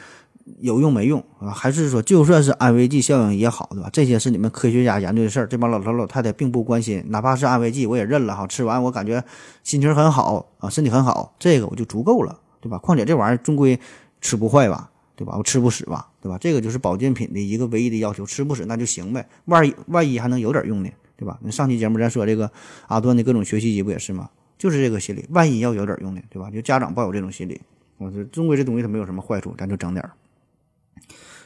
[0.60, 3.90] 有用没用啊，还是说就算是安慰剂效应也好，对吧？
[3.92, 7.04] 这些是你们科学家研究的事儿，这帮老头老太太并不关心。
[7.08, 8.48] 哪怕是安慰剂，我也认了哈。
[8.48, 9.24] 吃完我感觉
[9.64, 12.78] 心情很好啊，身体很好，这个我就足够了，对吧？
[12.78, 13.80] 况且这玩意儿终归
[14.22, 14.90] 吃不坏吧。
[15.16, 15.36] 对吧？
[15.38, 16.08] 我吃不死吧？
[16.20, 16.40] 对吧？
[16.40, 19.30] 这个就是保健品的一个唯一的要求，吃不死那就行呗。
[19.46, 20.90] 万一万一还能有点用呢？
[21.16, 21.38] 对吧？
[21.44, 22.52] 那上期节目咱说这个
[22.88, 24.28] 阿段的各种学习机不也是吗？
[24.58, 26.22] 就是这个心理，万一要有点用呢？
[26.30, 26.50] 对吧？
[26.52, 27.62] 就家长抱有这种心理，
[27.98, 30.12] 我说终归这东西它没有什么坏处，咱就整点儿。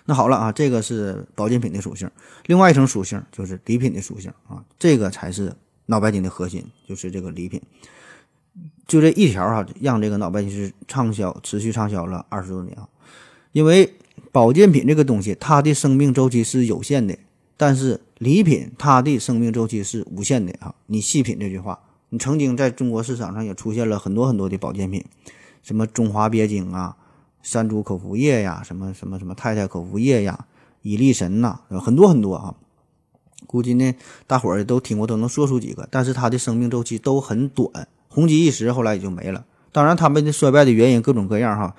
[0.06, 2.10] 那好了啊，这个是保健品的属性，
[2.46, 5.54] 另外一层属性就是礼品的属性啊，这个才是
[5.88, 7.62] 脑白金的核心，就是这个礼品。
[8.88, 12.88] 就这一条哈，让这个脑白金是畅销，持续畅销了二十多年啊。
[13.52, 13.94] 因为
[14.32, 17.18] 保健品这个东西，它的生命周期是有限的，
[17.58, 20.74] 但是礼品它的生命周期是无限的啊！
[20.86, 21.78] 你细品这句话，
[22.10, 25.04] 你曾经在中国市场上也出现了很多很多的保健品，
[25.64, 26.96] 什么中华鳖精啊、
[27.42, 30.46] 山竹口服液呀、什么什么什么太太口服液呀、
[30.82, 32.56] 伊利神呐，很多很多啊。
[33.46, 33.94] 估计呢，
[34.26, 39.46] 大伙儿都听过，都能说出几个，但是它的生命周期都很短，红极一时，后来也就没了。
[39.72, 41.76] 当然，他们的衰败的原因各种各样哈。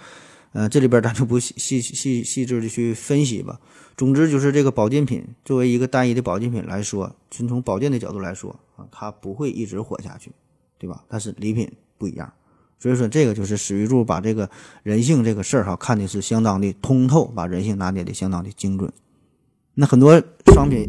[0.52, 3.60] 呃，这里边咱就不细细细细致的去分析吧。
[3.98, 10.30] 总之就是这个保健品作为一个单一的保健品来说，纯从保健的角度来说啊，它不会一直火下去，
[10.78, 11.02] 对吧？
[11.08, 12.32] 但是礼品不一样，
[12.78, 14.48] 所以说这个就是史玉柱把这个
[14.84, 18.92] 人性这个事儿哈看的是相当的通透，把人性拿捏的相当的精准。
[19.74, 20.22] 那很多
[20.54, 20.88] 商品，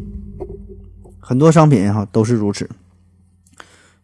[1.19, 2.69] 很多商品哈都是如此。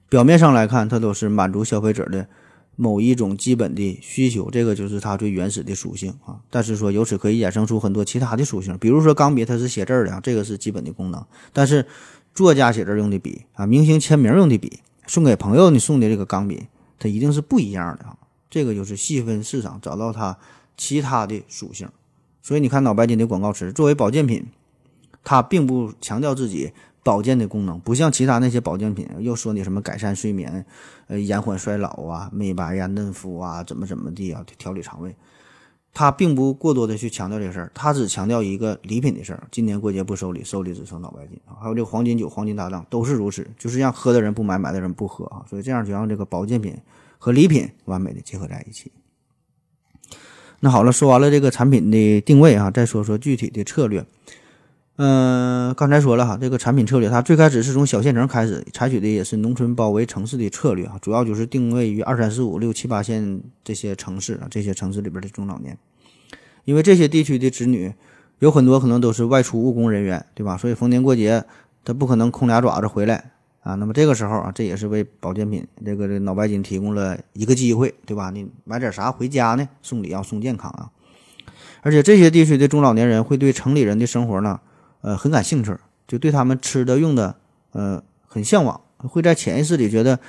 [0.10, 2.28] 表面上来看，它都是满足消费者的
[2.76, 6.40] 某一种基本的需求，这个就是它最原始的属性啊。
[6.50, 11.26] 但是说由此可以衍生出很多其他的属性，比如说钢笔它是写字儿的，这个是基本的功能。
[11.54, 11.86] 但是
[12.34, 16.68] 作家写字用的笔啊，明星签名用的笔，送给朋友你送的这个钢笔，
[17.00, 18.18] 它一定是不一样的啊。
[18.50, 20.38] 这个就是细分市场，找到它
[20.76, 21.88] 其他的属性。
[22.42, 24.46] 所以你看脑白金的广告词，作为保健品，
[25.24, 26.72] 它并不强调自己。
[27.06, 30.66] 保健的功能不像其他那些保健品，又说你什么改善睡眠，
[31.06, 35.16] 呃，延缓衰老啊，美白呀，嫩肤啊，怎么怎么地啊，调理肠胃，
[35.94, 39.48] 它并不过多的去强调这事儿，它只强调一个礼品的事儿。
[39.52, 46.76] 今年过节不收礼，收礼只收脑白金啊，还有这个黄金酒、黄金搭档都是如此，就是让喝的人不买，买的人不喝啊，所以这样就让这个保健品
[47.20, 48.92] 和礼品完美的结合在一起。
[50.60, 54.04] 那好了，说完了这个产品的定位啊，再说说具体的策略。
[54.98, 65.78] 嗯，刚才说了哈，这个产品策略，它最开始是从小县城开始，采取的也是农村包围城市的策略啊，主要就是定位于二三四五六七八线这些城市啊，这些城市里边的中老年，
[66.64, 67.94] 因为这些地区的子女
[68.40, 70.56] 有很多可能都是外出务工人员，对吧？
[70.56, 71.44] 所以逢年过节
[71.84, 73.32] 他不可能空俩爪子回来
[73.64, 73.76] 啊。
[73.76, 78.30] 那么这个时候啊，这也是为保健品这个这脑白金提供了一个机会，对吧？
[78.30, 79.68] 你买点啥回家呢？
[79.82, 80.88] 送礼要送健康啊，
[81.82, 84.62] 而且这些地区的中老年人会对城里人的生活呢。
[85.06, 85.72] 呃，很感兴趣，
[86.08, 87.36] 就对他们吃的用的，
[87.74, 90.20] 呃，很向往，会在潜意识里觉得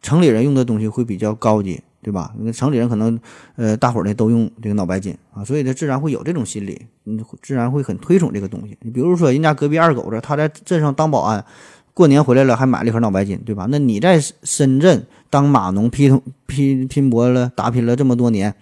[0.00, 2.32] 城里人用的东西会比较高级，对吧？
[2.38, 3.20] 因为城里人可能，
[3.56, 8.74] 呃，大伙儿呢都用这个脑白金啊，所以他自然会有这种心理，嗯，自然会很推崇这个东西。
[8.80, 11.44] 你比如说，人家隔壁二狗子他在镇上当保安，
[11.92, 13.66] 过年回来了还买了一盒脑白金，对吧？
[13.68, 18.54] 那你在深圳当码农拼拼拼搏了打拼了这么多年，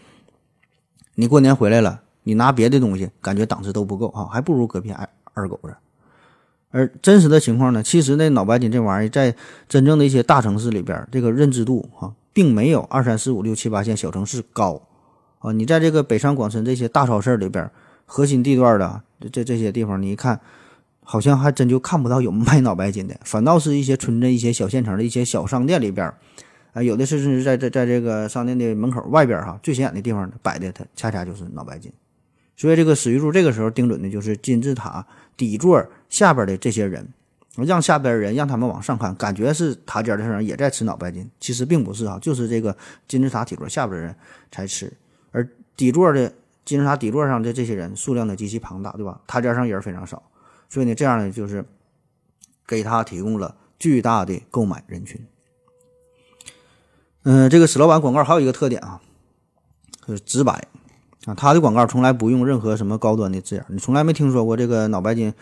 [1.15, 5.09] 你过年回来了，你拿别的东西，感觉档次都不够啊，还不如隔壁二。
[5.41, 5.75] 二狗子，
[6.71, 7.83] 而真实的情况呢？
[7.83, 9.35] 其实那脑白金这玩意儿，在
[9.69, 14.81] 真正的一些大城市里边，这个认知度哈，并没有二三四五六七八线小城市高
[15.41, 15.51] 啊。
[15.53, 17.69] 你在这个北上广深这些大超市里边，
[18.05, 20.39] 核心地段的这这些地方，你一看，
[21.03, 26.13] 好像还真就看不到有卖脑白金的，反倒是一些村镇、一些小县城的一些小商店里边，
[26.73, 31.91] 啊，有的甚至在在在这个商店的门口外边哈，最显眼的地方摆的，它恰恰就是脑白金。
[32.61, 37.09] 所以这个史玉柱这个时候盯准的就是金字塔底座下边的这些人，
[37.57, 42.77] 让下边人让他们往上看，感觉是塔尖的上也在吃脑白金，其实并不是啊，就是这个
[43.09, 44.15] 金字塔底座下边的人
[44.53, 44.93] 才吃，
[45.33, 46.31] 而底座的
[46.67, 49.19] 金字塔底座上的这些人数量呢极其庞大，对吧？
[49.27, 50.23] 塔尖上人非常少，
[50.69, 51.65] 所以呢，这样呢就是
[52.67, 55.19] 给他提供了巨大的购买人群。
[57.23, 59.01] 嗯，这个史老板广告还有一个特点啊，
[60.07, 60.63] 就是直白。
[61.27, 65.35] 啊，他的广告从来不用任何什么高端的字眼，你从来没听说过这个脑白金，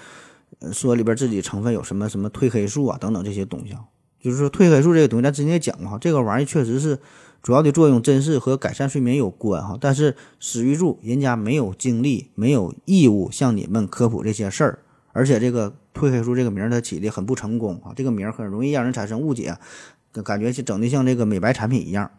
[0.73, 3.85] 说里边自己成分有什么什么褪黑素啊等等这些东西啊。
[4.21, 6.99] 就是说褪黑素这个东西，咱之前也讲过哈，这个玩意儿确实是
[7.41, 9.79] 主要的作用真是和改善睡眠有关哈。
[9.81, 14.81] 但是史玉柱人家没有精力，没有义务向你们科普这些事儿，
[15.13, 19.57] 而且这个褪黑素这个名儿它起的很不成功啊，这个名儿很容易让人产生误解，
[20.25, 22.11] 感觉整的像这个美白产品一样，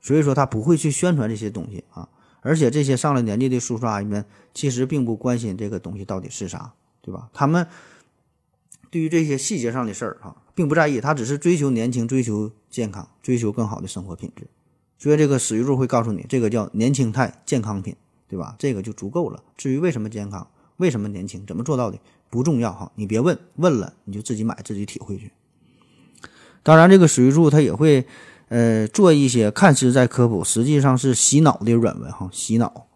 [0.00, 2.08] 所以说他不会去宣传这些东西啊。
[2.46, 7.28] 而且这些上了年纪的叔叔阿姨们，其实并不关心这个东西到底是啥，对吧？
[7.32, 7.66] 他们
[8.88, 14.46] 对于这些细节上的事儿啊，并不在意，他只是追求年轻、追求健康、追求更好的生活品质。
[14.96, 17.96] 所以这个史玉柱会告诉你，这个叫年轻态健康品，
[18.28, 18.54] 对吧？
[18.60, 19.42] 这个就足够了。
[19.56, 21.98] 至于为什么健康、为什么年轻、怎么做到的，
[22.30, 25.32] 不重要哈，你别问，问了你就自己买、自己体会去。
[26.62, 28.06] 当然，这个史玉柱他也会。
[28.48, 32.86] 呃，做一些看似在科普，实际上是洗脑的软文哈，洗脑，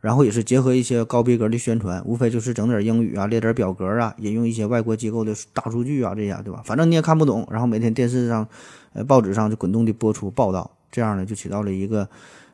[0.00, 6.62] 然后也是结合一些高逼格的宣传，无非就是整点英语啊，列点表格啊，引用一些外国机构的大数据啊，这些对吧？
[6.64, 8.46] 反正你也看不懂，然后每天电视上、
[8.92, 12.08] 呃报纸上就滚动的播出报道，这样呢就起到了一个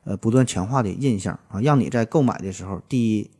[0.05, 3.31] 呃不断强化的印象啊，让你在购买的时候第一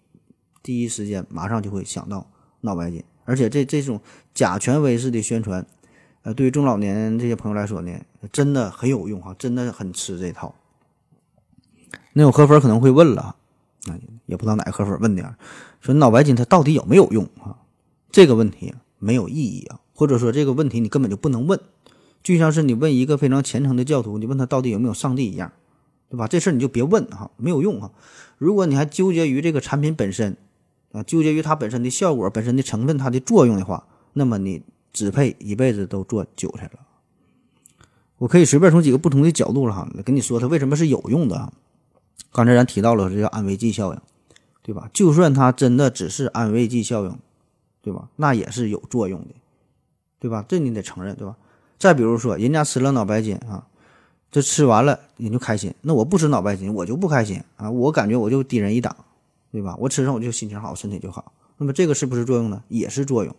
[0.63, 2.29] 第一时间马上就会想到
[2.61, 3.99] 脑白金，而且这这种
[4.35, 5.67] 假权威式的宣传。
[6.27, 7.93] 呃，对于中老年这些朋友来说呢，
[8.33, 10.57] 真的很有用哈，真的很吃这套。
[12.15, 13.37] 那有河粉可能会问了，
[13.87, 13.95] 啊，
[14.27, 15.37] 也不知道哪个河粉问的，
[15.81, 17.63] 说脑白金它到底有没有用啊？
[18.11, 21.61] 这个问题没有意义啊，或者说这个问题你根本就不能问，
[22.25, 25.53] 就像是你问一个非常虔诚的教徒，你问他到底有没有上帝一样，
[26.11, 26.27] 对吧？
[26.27, 27.93] 这事儿你就别问哈，没有用哈。
[28.37, 30.37] 如果你还纠结于这个产品本身
[30.91, 34.65] 啊，纠结于它本身的效果、本身的成分、它的作用的话，那么你。
[34.97, 36.81] 只配一辈子都做韭菜了。
[38.17, 41.53] 我可以随便从几个不同的角度上哈，跟你说它为什么是有用的。
[42.33, 44.01] 刚才咱提到了这叫安慰剂效应，
[44.63, 44.89] 对吧？
[44.95, 47.19] 就算它真的只是安慰剂效应，
[47.83, 48.09] 对吧？
[48.17, 49.35] 那也是有作用的，
[50.19, 50.43] 对吧？
[50.49, 51.37] 这你得承认，对吧？
[51.79, 53.67] 再比如说，人家吃了脑白金啊，
[54.31, 58.97] 这吃完了你就开心，那我不吃脑白金我就不开心啊，我感觉我就低人一档，
[59.53, 59.77] 对吧？
[59.79, 61.33] 我吃上我就心情好，身体就好。
[61.59, 62.63] 那么这个是不是作用呢？
[62.69, 63.37] 也是作用，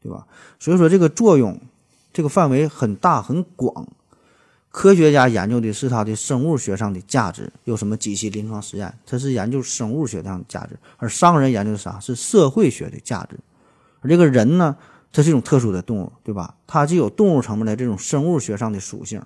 [0.00, 0.26] 对吧？
[0.58, 1.60] 所以说这个作用
[2.12, 3.86] 这个范围很大很广。
[4.70, 8.96] 科学家研究的是它的生物学上的价值，有什么几期临床实验？
[9.06, 11.98] 它是研究生物学上的价值，而商人研究的啥？
[11.98, 13.38] 是社会学的价值。
[14.00, 14.76] 而这个人呢，
[15.10, 16.54] 它是一种特殊的动物，对吧？
[16.66, 19.20] 它既有动物层面的这种生物学上的属性，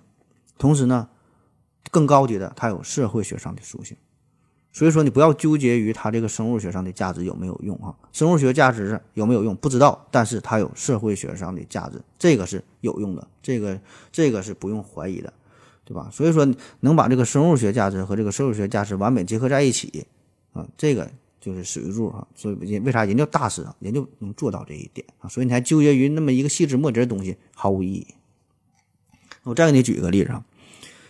[0.56, 1.08] 同时呢，
[1.90, 3.96] 更高级的，它有社会学上的属性。
[4.74, 7.94] 所以说，你不要纠结于它这个生物学上的价值有没有用啊？
[8.10, 13.78] 生物学价值有没有用不知道，但是它有社会学上的价值，这个是有用的，这个
[14.10, 15.30] 这个是不用怀疑的，
[15.84, 16.08] 对吧？
[16.10, 16.48] 所以说，
[16.80, 20.06] 能把这个生物学价值和这个社会学价值完美结合在一起
[20.54, 21.06] 啊，这个
[21.38, 22.26] 就是史玉柱哈。
[22.34, 25.28] 所以为啥人家大师啊，人就能做到这一点啊？
[25.28, 28.06] 所以你还纠结于那么一个细枝末节的东西，毫无意义。
[29.42, 30.42] 我再给你举一个例子啊，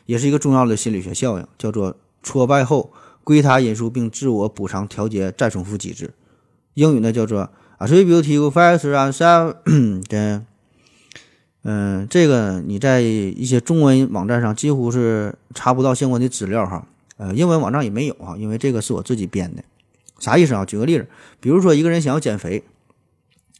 [0.07, 2.93] 也是一个重要的心理学效应，叫做挫败后。
[3.25, 6.13] 归他因素并自我补偿调节再重复机制，
[6.75, 9.55] 英语呢叫做 attributive factor and self
[10.09, 10.45] 的，
[11.63, 19.63] 嗯， 这个你在一些中文网站上几乎是查不到相关的资料哈，呃，英文网站也没有哈，因为这个是我自己编的。
[20.19, 20.65] 啥意思啊？
[20.65, 21.09] 举个例子，
[21.41, 22.63] 比如说一个人想要减肥，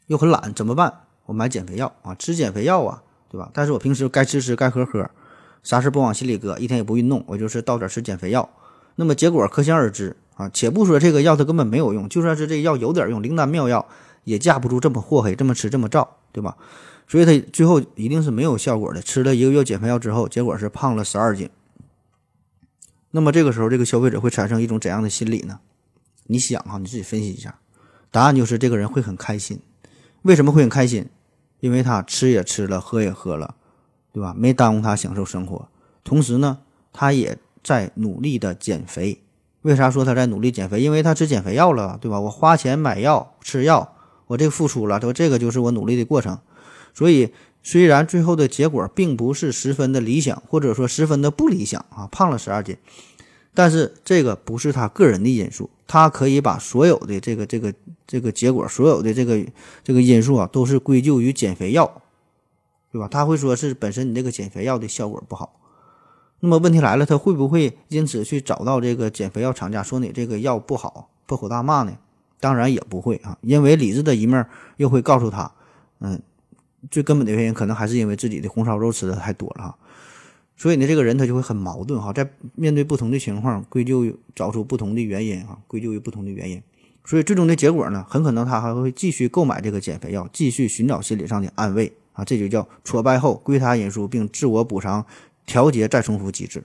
[0.07, 0.93] 又很懒，怎么办？
[1.27, 3.51] 我买减肥药啊，吃减肥药啊，对吧？
[3.53, 5.11] 但是我平时该吃吃，该喝喝，
[5.65, 8.49] 啥事不往心里搁，一天也不运动，我就是到点吃减肥药。
[8.97, 10.49] 那么结果可想而知啊！
[10.53, 13.87] 且不说这个药它根本没有用，就算是这药有点用，灵丹妙药
[14.25, 16.57] 也架不住这么祸害，这么吃这么造，对吧？
[17.09, 19.03] 所以他最后一定是没有效果的。
[19.03, 21.51] 吃了一个月减肥药之后，结果是胖了十二斤。
[23.11, 25.61] 那么这个时候，这个消费者会产生一种怎样的心理呢？
[26.27, 27.59] 你想哈，你自己分析一下。
[28.11, 29.59] 答案就是这个人会很开心。
[30.23, 31.07] 为什么会很开心？
[31.61, 33.55] 因为他吃也吃了，喝也喝了，
[34.13, 34.35] 对吧？
[34.37, 35.69] 没耽误他享受生活。
[36.05, 36.59] 同时呢，
[36.93, 37.39] 他也。
[37.63, 39.21] 在努力的减肥，
[39.63, 40.81] 为啥说他在努力减肥？
[40.81, 42.21] 因为他吃减肥药了，对吧？
[42.21, 43.95] 我花钱买药吃药，
[44.27, 46.39] 我这个付出了，说这个就是我努力的过程。
[46.95, 47.33] 所以
[47.63, 52.77] 虽然最后的结果并不是十分的理想，或者说十分的不理想啊，胖了十二斤，
[53.55, 57.73] 但是这个不是他个人的因素，他可以把所有的这个这个
[58.07, 59.43] 这个结果，所有的这个
[59.85, 62.03] 这个因素啊，都是归咎于减肥药，
[62.91, 63.07] 对吧？
[63.09, 65.61] 他会说是本身你这个减肥药的效果不好。
[66.45, 71.97] 那么问题来了，他会不会因此去找到这个减肥药厂家，说你这个药不好，破口大骂呢？
[72.41, 74.45] 当然也不会啊，因为理智的一面
[74.77, 75.53] 又会告诉他，
[76.01, 76.21] 嗯，
[76.91, 79.79] 最根本的原因可能还是因为自己的红烧肉吃的太多了哈。
[80.57, 86.61] 所以呢，这个人他就会很矛盾哈，在面对不同的情况，归咎于找出不同的原因哈，归咎于不同的原因。
[87.05, 95.07] 所以最终的结果呢，很可能他还会继续购买这个减肥药，继续寻找心理上的安慰啊，这就叫挫败后归他因素并自我补偿。
[95.47, 96.65] 调节再重复机制。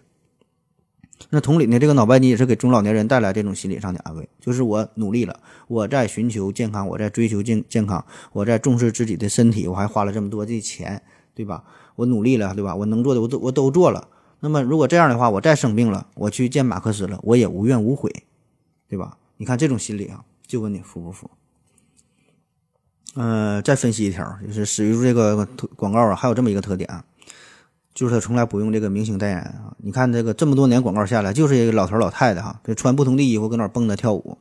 [1.32, 11.01] 那同理呢，这个脑白金也是给中老年人带来这种心理上的安慰，就是我努力了，我在寻求健康，我在追求健健康，我在重视自己的身体，我还花了这么多的钱，
[11.34, 11.63] 对吧？
[11.95, 12.75] 我努力了，对吧？
[12.75, 14.07] 我能做的我都我都做了。
[14.41, 18.11] 那么如果这样的话，我再生病了，我去见马克思了，我也无怨无悔，
[18.88, 19.17] 对吧？
[19.38, 21.32] 你看这种心理啊，就问你服不服？
[23.15, 25.43] 呃，再分析一条，就是史玉柱这个
[25.75, 27.03] 广告啊，还有这么一个特点啊。
[27.97, 29.73] 就是他从来不用这个明星代言啊！
[29.77, 34.37] 你看这个这么多年广告下来，就是一个老头老太太哈，这穿不同的衣服搁那蹦跶跳舞。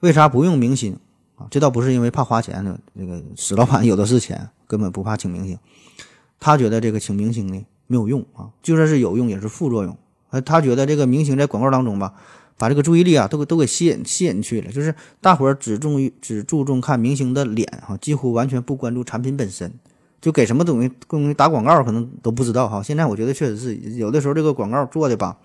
[0.00, 0.98] 为啥不用明星
[1.36, 1.46] 啊？
[1.52, 5.56] 这倒不是因为怕花钱呢，这个史老板有的是钱，根本不怕请明星。
[6.40, 9.96] 他觉得这个请明星呢没有用啊，就算是有用也是副作用。
[10.30, 12.14] 呃，他觉得这个明星在广告当中吧，
[12.58, 19.72] 把这个注意力啊都给都给吸引吸引去了，就是大伙儿只重于只注重看明星的脸哈，几乎完全不关注产品本身。
[20.24, 22.82] 就给什么东西东西打广告，可能都不知道哈。
[22.82, 25.36] 现在我觉得确实是有的时候这个广告做的吧，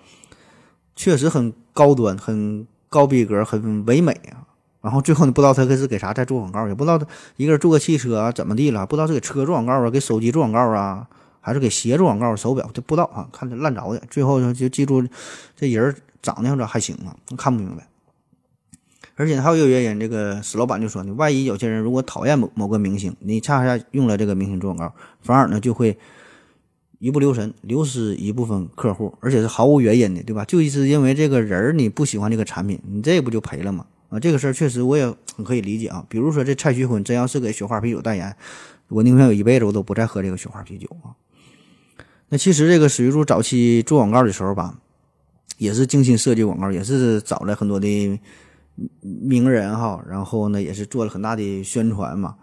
[0.95, 4.47] 确实很高端、很高逼格、很唯美啊。
[4.79, 7.05] 然后最后你不知道他这是给啥在做广告，也不知道他
[7.35, 11.05] 一个人做个汽车啊怎么地了，不知道是给车做广告啊，给手机做广告啊，
[11.41, 13.27] 还是给鞋做广告、手表，就不知道啊。
[13.33, 15.05] 看着烂着的，最后就记住
[15.57, 17.85] 这人长得样子还行啊，看不明白。
[19.19, 25.97] 而且还有一个原因，这个史老板就说呢，万一有些人如果讨厌某某个明星，你恰恰用了这个明星做广告，反而呢就会
[26.99, 30.45] 一不留神流失一部分客户，而且是毫无原因的，对吧？
[30.45, 33.85] 就是因为这个人你不喜欢这个产品，你这不就赔了吗？
[34.07, 36.05] 啊，这个事儿确实我也很可以理解啊。
[36.07, 38.33] 比如说这蔡徐坤真要是给雪花啤酒代言，
[38.87, 41.11] 我宁愿有一辈子我都不再喝这个雪花啤酒啊。
[42.29, 44.79] 那其实这个史玉柱早期做广告的时候吧，
[45.57, 48.17] 也是精心设计广告，也是找了很多的。
[49.01, 52.35] 名人哈，然后呢也是做了很大的宣传嘛，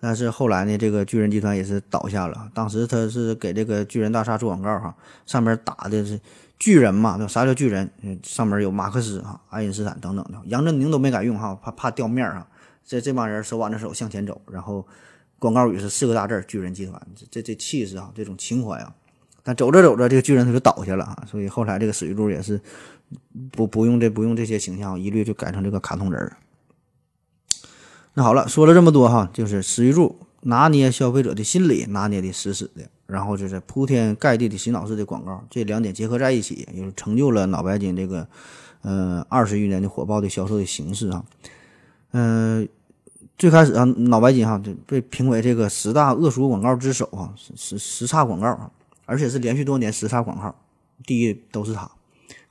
[0.00, 2.50] 但是后来呢，这个巨人集团也是倒下了。
[2.54, 4.94] 当时他是给这个巨人大厦做广告哈，
[5.26, 6.20] 上面打的是
[6.58, 7.28] 巨人嘛，对吧？
[7.28, 7.90] 啥叫巨人？
[8.22, 12.46] 上面有马克思哈、爱因斯坦等等的，杨振宁都没敢用哈，怕怕掉面儿啊。
[12.84, 14.84] 这这帮人手挽着手向前走，然后
[15.38, 18.92] 广告语是四个大字儿“巨人集团”，这这这气势啊，这种情怀啊。
[19.44, 22.60] 但走着走着，这个巨人他就倒下了啊，所以后来这个史玉柱也是
[23.50, 26.36] 不不用这不用这些形象，一律就改成这个卡通人儿。
[28.14, 38.28] 那好了，说了这么多哈，就是史玉柱拿捏消费者的心理，拿捏的死死的，然后就是铺天盖地的洗脑式的广告，这两点结合在一起，就是成就了脑白金这个
[38.82, 41.24] 呃二十余年的火爆的销售的形式啊。
[42.10, 42.68] 嗯、
[43.38, 48.70] 最开始啊，脑白金哈就被评为这个十大恶俗广告之首啊，十十十差广告啊，
[49.06, 50.54] 而且是连续多年十差广告，
[51.06, 51.90] 第一都是他。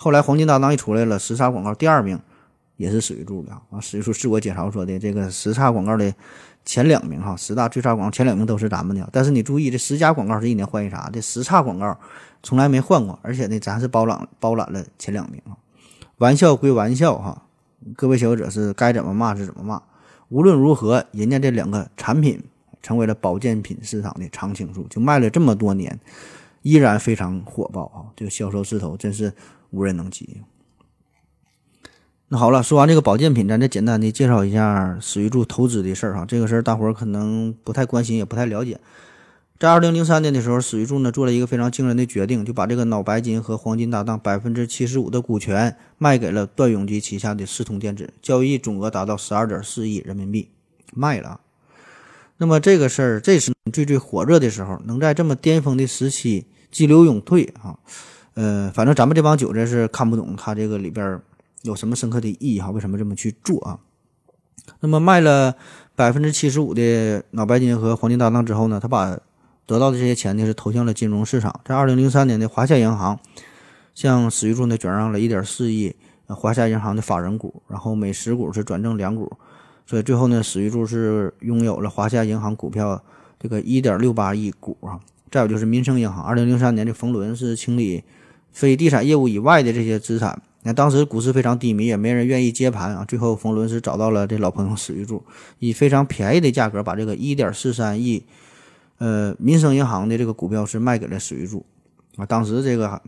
[0.04, 2.20] 后来黄金搭档一出来了，十差广告第二名
[2.76, 3.80] 也是史玉柱的啊。
[3.80, 6.12] 史玉柱自我介绍说的，这个十差广告的
[6.66, 9.08] 前两名哈，十大最差广告前两名都是咱们的。
[9.14, 11.96] 但是你注意，这十家广告是一年换一茬，这十差广告
[12.42, 15.54] 从来没换过，而且呢，咱是包揽包揽了前两名啊。
[16.18, 17.44] 玩笑归玩笑哈，
[17.96, 19.84] 各位消费者是该怎么骂是怎么骂。
[20.30, 22.44] 无论如何，人家这两个产品
[22.82, 26.00] 成为了保健品市场的常青树，就卖了这么多年，
[26.64, 28.10] 依然非常火爆啊！
[28.16, 29.32] 这个销售势头真是
[29.72, 30.42] 无人能及。
[32.30, 36.26] 那好了，说完这个保健品，咱再简单的介绍一下史玉柱投资的事儿哈。
[36.26, 38.80] 这个事儿大伙儿可能不太关心，也不太了解。
[39.60, 50.50] 在二零零三年的时候，史玉柱呢做了一个非常惊人的决定，就把这个脑白金和黄金搭档百分之七十五的股权卖给了段永基旗下的四通电子，交易总额达到十二点四亿人民币，
[50.94, 51.42] 卖了。
[52.38, 57.78] 那么这个事儿，这是最最火热的时候，能在这么巅峰的时期激流勇退啊。
[58.34, 61.20] 呃，反正咱们这帮韭菜是看不懂它这个里边
[61.64, 63.80] 有什么深刻的意义哈，为什么这么去做啊？
[64.80, 65.56] 那么卖了
[65.96, 69.20] 百分之七十五的脑白金和黄金搭档之后呢，他把
[69.66, 71.60] 得到的这些钱呢是投向了金融市场。
[71.66, 73.20] 在二零零三年的华夏银行
[73.94, 75.96] 向史玉柱呢转让了一点四亿
[76.28, 79.32] 华夏银行的法人股，然后每十股是转正两股，
[79.86, 83.04] 所以最后呢史玉柱是拥有了华夏银行股票
[83.40, 85.00] 这个一点六八亿股啊。
[85.30, 88.04] 再有就是民生银行，二零零三年的冯仑是清理
[88.52, 90.42] 非地产业务以外的这些资产。
[90.64, 93.04] 那当时股市非常低迷，也没人愿意接盘啊。
[93.08, 95.24] 最后冯仑是找到了这老朋友史玉柱，
[95.60, 98.24] 以非常便宜的价格把这个一点四三亿。
[99.00, 101.66] 呃，民生银行的这个股票是卖给了史玉柱
[102.18, 103.02] 啊，当时这个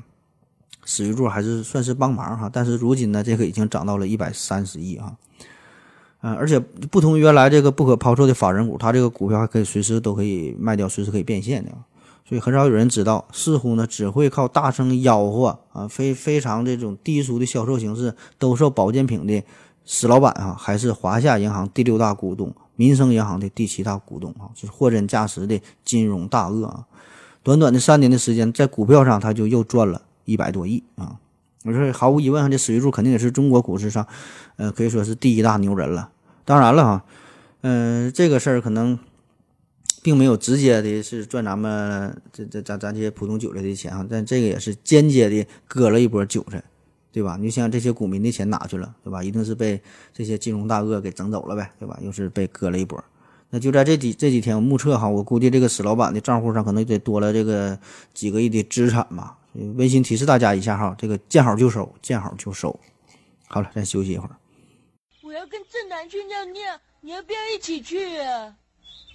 [0.85, 5.15] 史玉柱还是算是帮忙哈，但是如今呢，这个已经涨到了一百三十亿啊，
[6.21, 11.71] 嗯、而且不同于原来这个不可抛售的法人股，它这个股票还可以随时都可以卖掉，随时可以变现的，
[12.26, 19.43] 所以很少有人知道，似乎呢只会靠大声吆喝啊，非非常这种低俗的销售形式兜售保健品的
[19.86, 22.53] 史老板啊，还是华夏银行第六大股东。
[22.76, 26.86] 民生银行的第七大股东啊，是货真价实的金融大鳄啊！
[27.43, 31.17] 短短的三年的时间，在股票上他就又赚了一百多亿啊！
[31.65, 34.07] 我说毫无疑问，这史玉柱肯定也是中国股市上，
[34.55, 36.09] 呃，可以说是第一大牛人了。
[36.45, 37.03] 当然了哈，
[37.61, 38.97] 嗯、这个事儿可能
[40.04, 46.64] 并没有直接的是赚咱们这这咱咱这些普通韭菜的钱啊，但这个也是间接的割了一波韭菜。
[47.14, 47.38] 对吧？
[47.39, 49.24] 你就像这些股民的钱哪去了，对吧？
[49.24, 49.80] 一定是被
[50.12, 51.95] 这些金融大鳄给整走了呗，对吧？
[52.01, 53.04] 又是被割了一波。
[53.51, 57.78] 那就在这几这几天，我目测哈，我估计这个史老板的账户上可能得多了这个
[58.16, 59.38] 几个亿的资产吧。
[59.54, 62.80] 温馨提示大家一下哈，这个见好就收，见好就收。
[63.47, 64.36] 好了，再休息一会儿。
[65.22, 66.64] 我要跟正南去尿尿，
[67.01, 68.56] 你要不要一起去啊？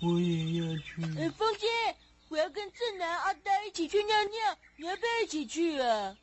[0.01, 1.03] 我也要去。
[1.18, 1.66] 哎，风姐，
[2.28, 6.14] 我要跟正南、阿呆一起去尿尿，你要不要一起去啊？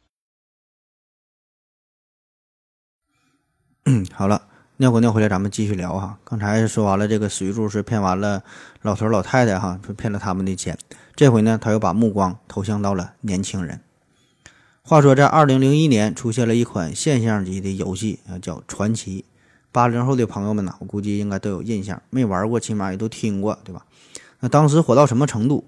[3.85, 4.47] 嗯，好了，
[4.77, 6.17] 尿过尿回来，咱们继续聊哈。
[6.23, 8.43] 刚才说完了，这个史玉柱是骗完了
[8.81, 10.77] 老头老太太哈，骗了他们的钱。
[11.15, 13.81] 这回呢，他又把目光投向到了年轻人。
[14.83, 19.25] 话说，在二零零一年出现了一款现象级的游戏啊，叫《传奇》。
[19.75, 23.85] 八零后的朋友们呢，我估计应该都有印象，没玩过起码也都听过，对吧？
[24.39, 25.65] 那当时火到什么程度？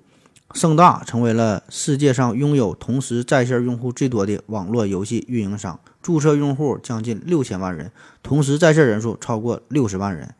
[0.54, 7.92] 盛大成为了世界上拥有同时在线用户最多的网络游戏运营商，注册用户将近六千万人，
[8.24, 10.34] 同时在线人数超过六十万人。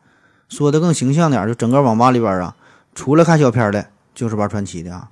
[0.48, 2.56] 说的更形象点，就整个网吧里边啊，
[2.94, 5.10] 除了看小片的，就是玩传奇的啊。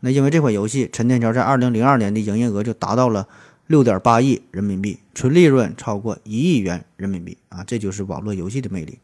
[0.00, 3.28] 那因为这款游戏，陈天桥在二零零二年的营业额就达到了
[3.66, 7.64] 六点八亿人民币，纯利润超过一亿元人民币啊！
[7.64, 8.98] 这就是网络游戏的魅力。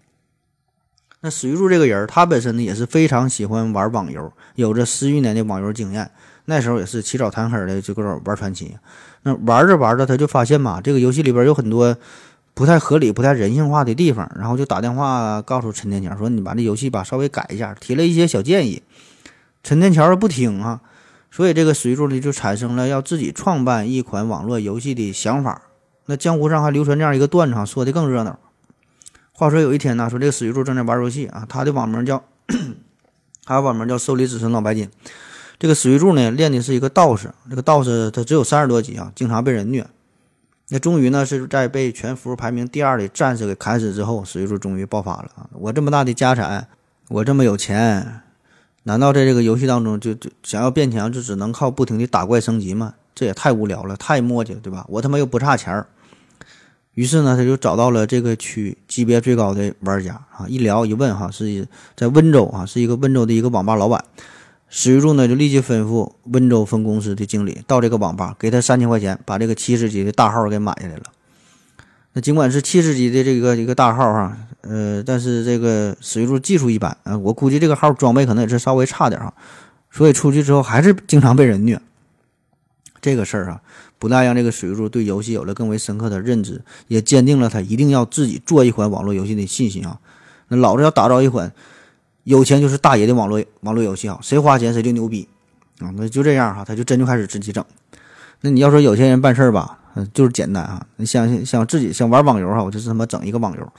[1.20, 6.10] 那史玉柱这个人，他本身呢也是非常喜欢玩网游，有着十余年的网游经验。
[6.44, 8.76] 那时候也是起早贪黑的就搁这玩传奇。
[9.22, 11.96] 那玩着玩着，他就发现嘛，这个游戏里边有很多
[12.54, 18.82] 不太合理、不太人性化的地方，然后就打电话告诉陈天桥说：“你把这游戏吧稍微改一下，提了一些小建议。”
[19.62, 20.80] 陈天桥不听啊，
[21.30, 25.62] 所以这个史玉柱呢就产生了要自己创办一款网络游戏的想法。
[26.06, 28.38] 那江湖上还流传这样一个段子，说的更热闹。
[29.32, 32.24] 话说有一天呢，说这个史玉柱正在玩游戏啊，他的网名叫，
[33.44, 34.90] 他的网名叫“受理子孙脑白金”。
[35.60, 39.86] 这个史玉柱呢练的是一个道士，这个道士他只有三十多级啊，经常被人虐。
[40.70, 45.48] 那终于呢是在被全服排名第二的战士给砍死之后，史玉柱终于爆发了啊！
[45.52, 46.68] 我这么大的家产，
[47.08, 48.22] 我这么有钱，
[48.84, 52.94] 难道在这个游戏当中就就想要变强，就只能靠不停的打怪升级吗？
[53.14, 54.86] 这也太无聊了，太磨叽了，对吧？
[54.88, 55.86] 我他妈又不差钱儿。
[56.94, 61.66] 于是呢，他就找到了这个区级别最高的玩家啊，一聊一问哈，是
[61.96, 64.04] 在温州啊，是一个温州的一个网吧老板。
[64.68, 71.02] 史玉柱呢就立即吩咐温州分公司的经理到这个网吧，给他三千块钱，把这个七十级的大号给买下来了。
[72.12, 79.32] 那尽管是七十级的这个一个大号哈，呃，但是这个史玉柱技术一般啊，我估计这个号装备可能也是稍微差点哈，
[79.90, 81.80] 所以出去之后还是经常被人虐。
[83.00, 83.60] 这个事儿啊，
[83.98, 89.98] 不但让这个史玉柱对游戏有了更为深刻的认知，也坚定了他一定要自己做一款网络游戏的信心啊。
[90.48, 91.52] 那老子要打造一款。
[92.24, 95.26] 有钱就是大爷的网络网络游戏啊，谁花钱谁就牛逼
[95.78, 95.88] 啊！
[95.96, 97.64] 那就这样哈，他就真就开始自己整。
[98.42, 99.78] 那你要说有钱人办事儿吧，
[100.12, 100.86] 就是简单啊。
[100.96, 103.72] 你想想自己想玩网游哈，我就是他妈整一个网游。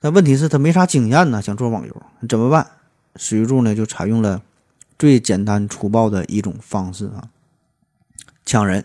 [0.00, 2.66] 但问题是，他没啥经验呢，想做网游怎么办？
[3.16, 4.42] 史玉柱呢就采用了
[4.98, 7.28] 最简单粗暴的一种方式啊，
[8.44, 8.84] 抢人。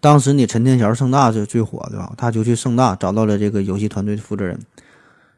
[0.00, 2.14] 当时你陈天桥盛大是最火的吧？
[2.16, 4.60] 他就去盛大找到了这个游戏团队的负责人，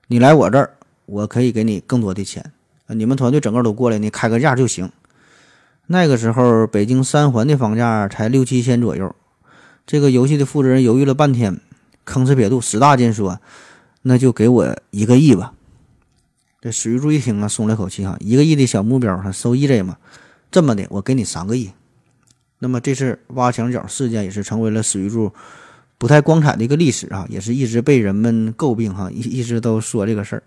[0.08, 0.74] 你来我这儿。
[1.06, 2.52] 我可以给你更多的钱，
[2.86, 4.90] 你们团队整个都过来，你开个价就行。
[5.88, 9.14] 那个时候北京三环的房价才六七千左右。
[9.84, 11.60] 这个游戏的负责人犹豫了半天，
[12.06, 13.40] 吭哧瘪肚，使大劲说
[14.02, 15.54] ：“那就给我一个亿吧。”
[16.60, 19.98] 这史玉柱一听啊，松了口气哈，一个亿的小目标，他 so easy 嘛。
[20.50, 21.70] 这么的，我给你三个亿。
[22.60, 25.32] 那么这次挖墙脚事件也是成为了史玉柱
[25.98, 30.42] 不太光彩的一个历史啊，也是一直被人们诟病哈，一一直都说这个事儿。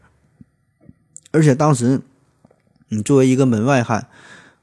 [1.31, 1.99] 而且当时，
[2.87, 4.07] 你作为一个门外汉，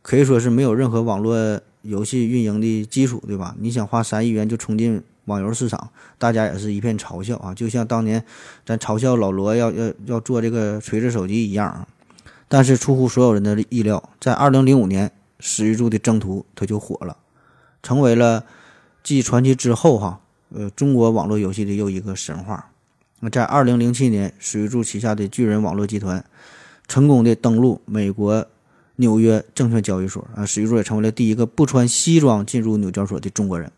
[0.01, 3.55] 可以说是没有任何网络游戏运营的基础，对吧？
[3.59, 7.54] 你想花三亿元就冲进网游市场，大家也是一片嘲笑啊！
[7.54, 8.24] 就像当年
[8.64, 11.86] 咱嘲笑老罗要要要做这个锤子手机一样啊！
[12.48, 17.16] 但是出乎所有人的意料，在二零零五年，史玉柱的征途他就火了，
[17.82, 18.44] 成为了
[19.02, 20.20] 继传奇之后哈
[20.54, 22.70] 呃中国网络游戏的又一个神话。
[23.20, 26.24] 那在二零零七年，史玉柱旗下的巨人网络集团。
[26.88, 28.44] 成功的登陆美国
[28.96, 33.72] 纽约证券交易所啊，史玉柱也成为了第一个不穿西装进入纽交所的中国人。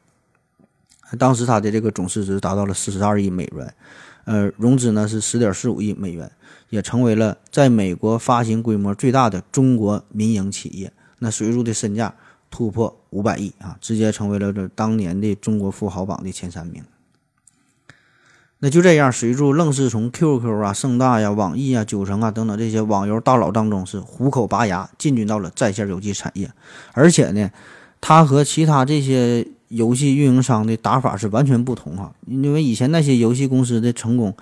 [1.14, 3.74] 当时他的这个总市值达到了四十二亿美元，
[4.24, 6.30] 呃，融资呢是十点四五亿美元，
[6.70, 10.92] 也成为了在美国发行规模最大的中国民营企业。
[11.18, 12.14] 那史玉柱的身价
[12.50, 16.82] 突破五百亿啊，直接成为了这当年的中国富豪榜的前三名。
[18.60, 26.50] 那就这样，史玉柱愣是从 QQ 啊、盛大呀、网易啊、九成啊等等这些网游大佬当中是虎口拔牙，进军到了在线游戏产业。
[26.92, 27.50] 而且呢，
[28.00, 32.12] 他和其他这些游戏运营商的打法是完全不同哈。
[32.26, 34.34] 因为以前那些游戏公司的成功，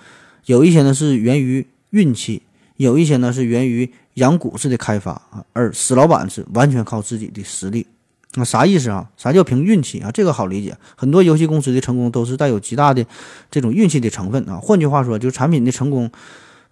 [0.46, 2.42] 有一些呢是源于运气，
[2.76, 7.86] 有一些呢是源于养股式的开发啊，而史老板是完全靠自己的实力。
[8.34, 9.10] 那啥意思啊？
[9.18, 10.10] 啥叫凭运气啊？
[10.10, 10.74] 这个好理解。
[10.96, 13.04] 很多游戏公司的成功都是带有极大的
[13.50, 14.58] 这种运气的成分啊。
[14.58, 16.10] 换句话说，就是产品的成功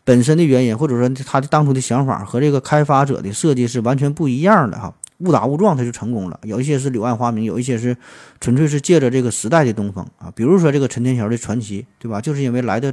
[0.05, 4.95] 本身的原因，或者说他的当初的想法和这个开发者的设计是完全不一样的哈。
[5.21, 6.39] 误打误撞他就成功了。
[6.43, 7.97] 有一些是柳暗花明，有一些是
[8.41, 10.33] 纯粹是借着这个时代的东风啊。
[10.35, 12.21] 比如说这个陈天桥的传奇，对吧？
[12.21, 12.93] 就是因为来的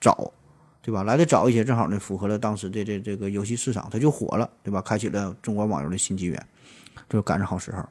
[0.00, 0.32] 早，
[0.82, 1.02] 对吧？
[1.02, 4.80] 来的早一些，正好呢符合了当时的这这个游戏市场，他就火了，对吧？
[4.80, 6.46] 开启了中国网游的新纪元，
[7.08, 7.84] 就赶上好时候。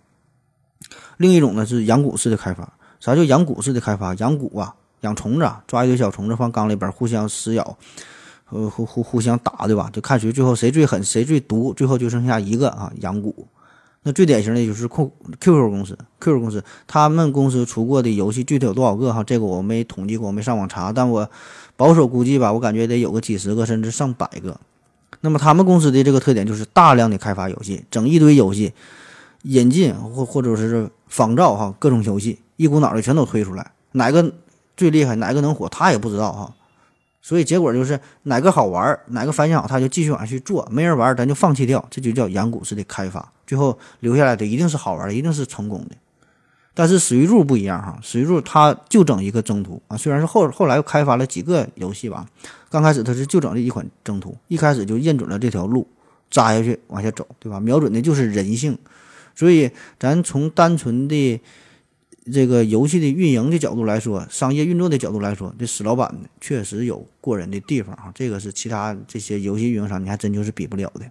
[1.17, 4.13] 另一种呢是养蛊式的开发，啥叫养蛊式的开发？
[4.15, 7.77] 养蛊啊，养虫子，抓一堆小虫子放缸里边，互相撕咬，
[8.49, 9.89] 呃，互互互相打，对吧？
[9.93, 13.33] 就看谁最后谁最狠，谁最毒，最后就剩下一个啊，养蛊。
[14.07, 19.23] 那最典型的就是 Q QQ 公司，QQ 公司他们公司出过的游戏具体有多少个哈？
[19.23, 21.27] 这个我没统计过，我没上网查，但我
[21.75, 24.59] 保守估计吧，我感觉得有个几十个，甚至上百个。
[25.21, 28.71] 那么他们公司的这个特点就是大量的开发游戏，整一堆游戏。
[29.47, 34.33] 引进或或者是仿造哈各种游戏，一股脑的全都推出来，哪个
[34.75, 36.51] 最厉害，哪个能火，他也不知道哈。
[37.28, 40.63] 所以结果就是哪个好玩，哪个反响好，他就继续往下去做。
[40.71, 43.32] 没人玩，咱就放弃掉，这就叫养股式的开发。
[43.47, 45.95] 最后留下来的一定是好玩的，一定是成功的。
[46.76, 52.28] 但是史玉柱不一样哈，史玉柱他就整一个征途啊，虽然是后后来又开发了几个游戏吧，
[52.69, 55.88] 刚开始他是就整这一款征途，一开始就认准了这条路，
[56.30, 57.59] 扎下去往下走，对吧？
[57.59, 58.78] 瞄准的就是人性，
[59.34, 61.41] 所以咱从单纯的
[62.32, 71.05] 这个游戏的运营的角度来说，商业运作的角度来说，这史老板确实有过人的地方啊，这个是其他这些游戏运营商你还真就是比不了的。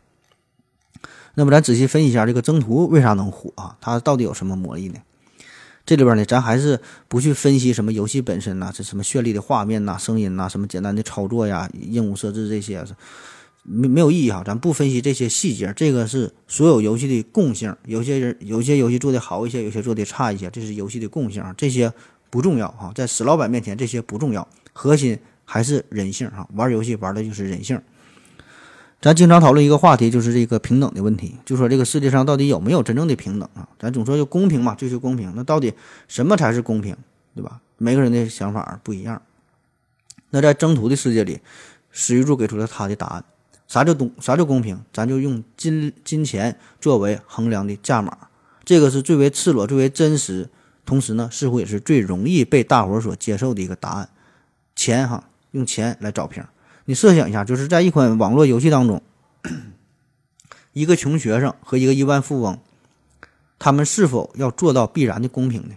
[1.34, 3.76] 那么咱仔细分析一下这个征途为啥能火啊？
[3.80, 5.00] 它到底有什么魔力呢？
[5.86, 12.84] 这里边呢，咱还是不去分析什么游戏本身呐，这什么绚丽的画面呐、声音呐、什么简单的操作呀、任务设置这些，
[13.64, 14.42] 没没有意义哈。
[14.46, 17.74] 咱不分析这些细节，这个是所有游戏的共性。
[17.86, 21.92] 有些人有些游戏做的好一些，有些做的差一些，这是游戏的共性啊，这些
[22.30, 22.92] 不重要哈。
[22.94, 26.48] 在史老板面前，这些不重要，核心还是人性哈。
[26.54, 27.80] 玩游戏玩的就是人性。
[29.00, 31.34] 咱经常讨论一个话题，就是这个平等的问题。
[31.44, 33.68] 就说这个世界上到底有没有真正的平等啊？
[33.78, 35.30] 咱总说就公平嘛，追求公平。
[35.36, 35.74] 那到底
[36.08, 36.96] 什么才是公平，
[37.34, 37.60] 对吧？
[37.76, 39.20] 每个人的想法不一样。
[40.30, 41.40] 那在征途的世界里，
[41.90, 43.24] 史玉柱给出了他的答案：
[43.66, 44.12] 啥叫公？
[44.20, 44.80] 啥叫公平？
[44.92, 48.16] 咱就用金金钱作为衡量的价码，
[48.64, 50.48] 这个是最为赤裸、最为真实，
[50.84, 54.08] 同时呢，似乎也是最容易被大伙所接受的一个答案。
[54.76, 56.44] 钱哈，用钱来找平。
[56.84, 59.02] 你设想一下，就是在一款网络游戏当中，
[60.72, 62.58] 一个穷学生和一个亿万富翁，
[63.58, 65.76] 他们是否要做到必然的公平呢？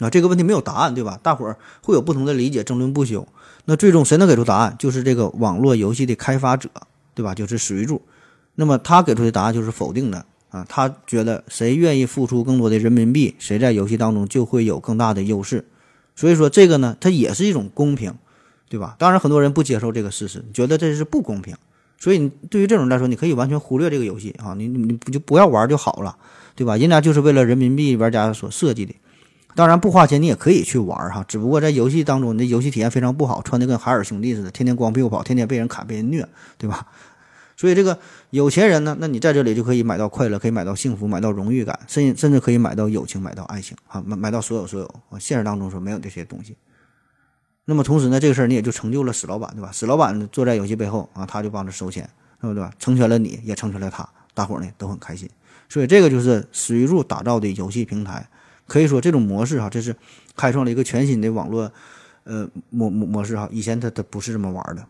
[0.00, 1.18] 啊，这个问题没有答案，对吧？
[1.22, 3.26] 大伙儿会有不同的理解，争论不休。
[3.66, 4.74] 那最终谁能给出答案？
[4.78, 6.70] 就是这个网络游戏的开发者，
[7.14, 7.34] 对吧？
[7.34, 8.00] 就是史玉柱。
[8.54, 15.66] 那么他给出的答案就是否定的啊，他觉得谁愿意付出更多的人民币，谁在游戏当中就会有更大的优势。
[16.14, 18.14] 所以说这个呢，它也是一种公平。
[18.68, 18.96] 对吧？
[18.98, 21.54] 当然，很多人不接受这个事实，觉得这是不公平。
[22.00, 26.16] 所以，你对于这种人来说，你可以完全忽略这个游戏啊，你你不就不要玩就好了，
[26.56, 26.76] 对吧？
[26.76, 28.92] 人家就是为了人民币玩家所设计的。
[29.56, 36.28] 当然，不花钱你也可以去玩哈，只不过在游戏当中，你的游戏体验非常不好，穿的跟海尔兄弟似的，天天光屁股跑，天天被人砍，被人虐，
[36.58, 36.86] 对吧？
[37.56, 37.98] 所以，这个
[38.28, 44.86] 有钱人呢，那你在这里就可以买到快乐，可以买到幸福，买到荣誉感，甚甚至可以买到友情，买到爱情啊，买买到所有所有。
[45.08, 46.54] 啊现实当中说没有这些东西。
[47.64, 49.70] 那么同时呢，这个事儿你也就成就了史老板，对吧？
[49.72, 52.06] 史老板坐在游戏背后啊，他就帮着收钱，
[52.42, 52.68] 对不对？
[52.78, 55.26] 成全了你，也成全了他，大伙儿呢都很开心。
[55.66, 58.28] 所以这个就是史玉柱打造的游戏平台，
[58.66, 59.94] 可以说这种模式哈，这是
[60.36, 61.72] 开创了一个全新的网络
[62.24, 63.48] 呃模模模式哈。
[63.52, 64.86] 以前它它不是这么玩的。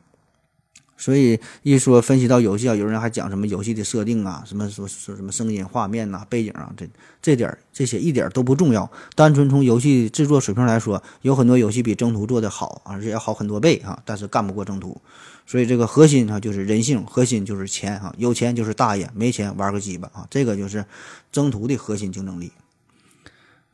[0.99, 6.89] 所以一说分析到游戏啊，有人还讲什么游戏的设定啊，什么说说什么声音、画面呐、背景啊，这
[7.21, 8.91] 这点这些一点都不重要。
[9.15, 14.99] 单纯从游戏制作水平来说，有很多游戏比征途做的好，而且要好很多倍啊，但是干不过征途。
[15.47, 20.83] 所以这个核心啊就是人性，核心就是钱啊，有钱就是大爷，没钱玩个鸡巴啊，这个就是
[21.31, 22.51] 征途的核心竞争力。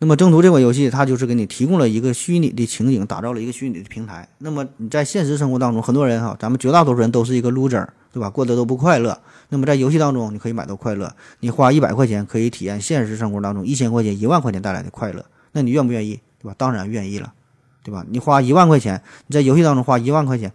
[0.03, 4.28] 那么征途这款游戏，它就是给你提供了一个虚拟的情景，打造了一个虚拟的平台。
[4.38, 8.28] 那么你在现实生活当中，很多人哈，咱们绝大多数人都是一个 loser，对吧？
[8.28, 9.16] 过得都不快乐。
[9.50, 11.14] 那么在游戏当中，你可以买到快乐。
[11.38, 15.24] 你花一百块钱可以体验现实生活当中一千块钱、一万块钱带来的快乐。
[15.53, 16.55] 那你愿不愿意，对吧？
[16.59, 17.32] 当然愿意了，
[17.84, 18.05] 对吧？
[18.11, 20.53] 你花一万块钱，你在游戏当中花一万块钱，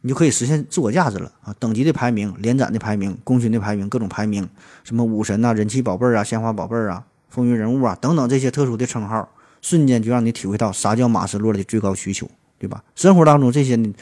[0.00, 1.54] 你就可以实现自我价值了啊！
[1.58, 4.48] 等级的排名、连斩的排名、功勋的排名、各种排名，
[4.82, 7.04] 什么武神呐、人气宝贝儿啊、鲜花宝贝儿啊。
[7.32, 9.26] 风云人物啊，等等这些特殊的称号，
[9.62, 12.84] 瞬间就让你体会到啥叫马斯洛的最高需求，对吧？
[12.94, 13.94] 生活当中这些你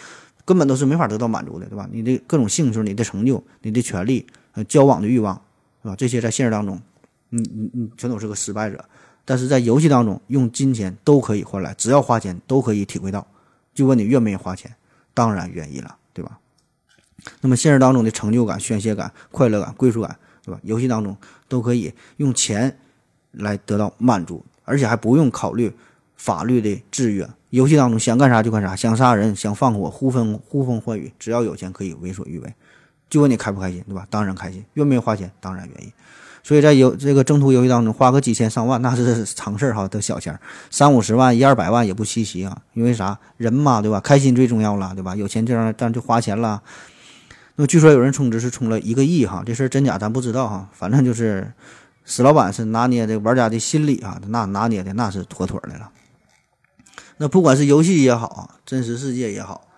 [0.44, 1.88] 根本都是没法得到满足的，对吧？
[1.92, 5.40] 你的各种兴趣、你的成就、你的权利、呃，交往的欲望，
[5.82, 5.94] 是吧？
[5.96, 6.80] 这些在现实当中，
[7.28, 8.84] 你你你全都是个失败者。
[9.24, 13.24] 但是在游戏当中，用金钱都可以换来，只要花钱都可以体会到。
[13.72, 14.74] 就问你愿不愿意花钱？
[15.14, 16.40] 当然愿意了，对吧？
[17.40, 20.60] 那么现实当中的成就感、宣泄感、快乐感、归属感，对吧？
[20.64, 21.16] 游戏当中
[21.48, 22.76] 都可以用钱。
[23.32, 25.72] 来得到满足，而且还不用考虑
[26.16, 27.28] 法律的制约。
[27.50, 32.54] 游戏当中想干啥就干啥，想杀人、想放火、呼风呼风唤雨，只要有钱可以为所欲为。
[33.08, 34.06] 就问你开不开心，对吧？
[34.08, 34.64] 当然开心。
[34.74, 35.28] 愿不愿意花钱？
[35.40, 35.92] 当然愿意。
[36.44, 40.38] 所以在游这个征途游戏当中，花个几千上万那是常事儿哈，都小钱，
[40.70, 42.62] 三五十万、一二百万也不稀奇啊。
[42.74, 43.18] 因为啥？
[43.36, 43.98] 人嘛，对吧？
[43.98, 45.16] 开心最重要了，对吧？
[45.16, 46.62] 有钱这样，咱就花钱了。
[47.56, 51.52] 那么据说有人充值是充了一个亿哈，这事儿真假咱不知道哈，反正就是。
[52.10, 55.92] 史老板是拿捏这玩家的心理啊，那拿捏的那是妥妥的了。
[57.18, 59.68] 那不管是游戏也好，真实世界也好，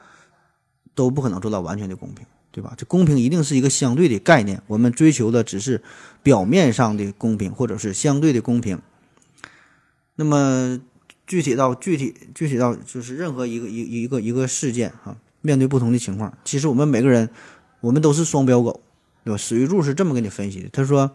[0.95, 2.73] 都不可能做到完全的公平，对吧？
[2.75, 5.83] 这公平一定是一个相对的概念，我们追求的只是
[6.23, 8.81] 表面上的公平，或者是相对的公平。
[10.15, 10.81] 那么
[11.27, 17.29] 具体到具体具体到就是任何一个一一个一个事件啊，面对不同的情况，其实我们每个人，
[17.83, 18.81] 我们都是双标狗，
[19.23, 19.37] 对吧？
[19.37, 21.15] 史玉柱是这么给你分析的，他说。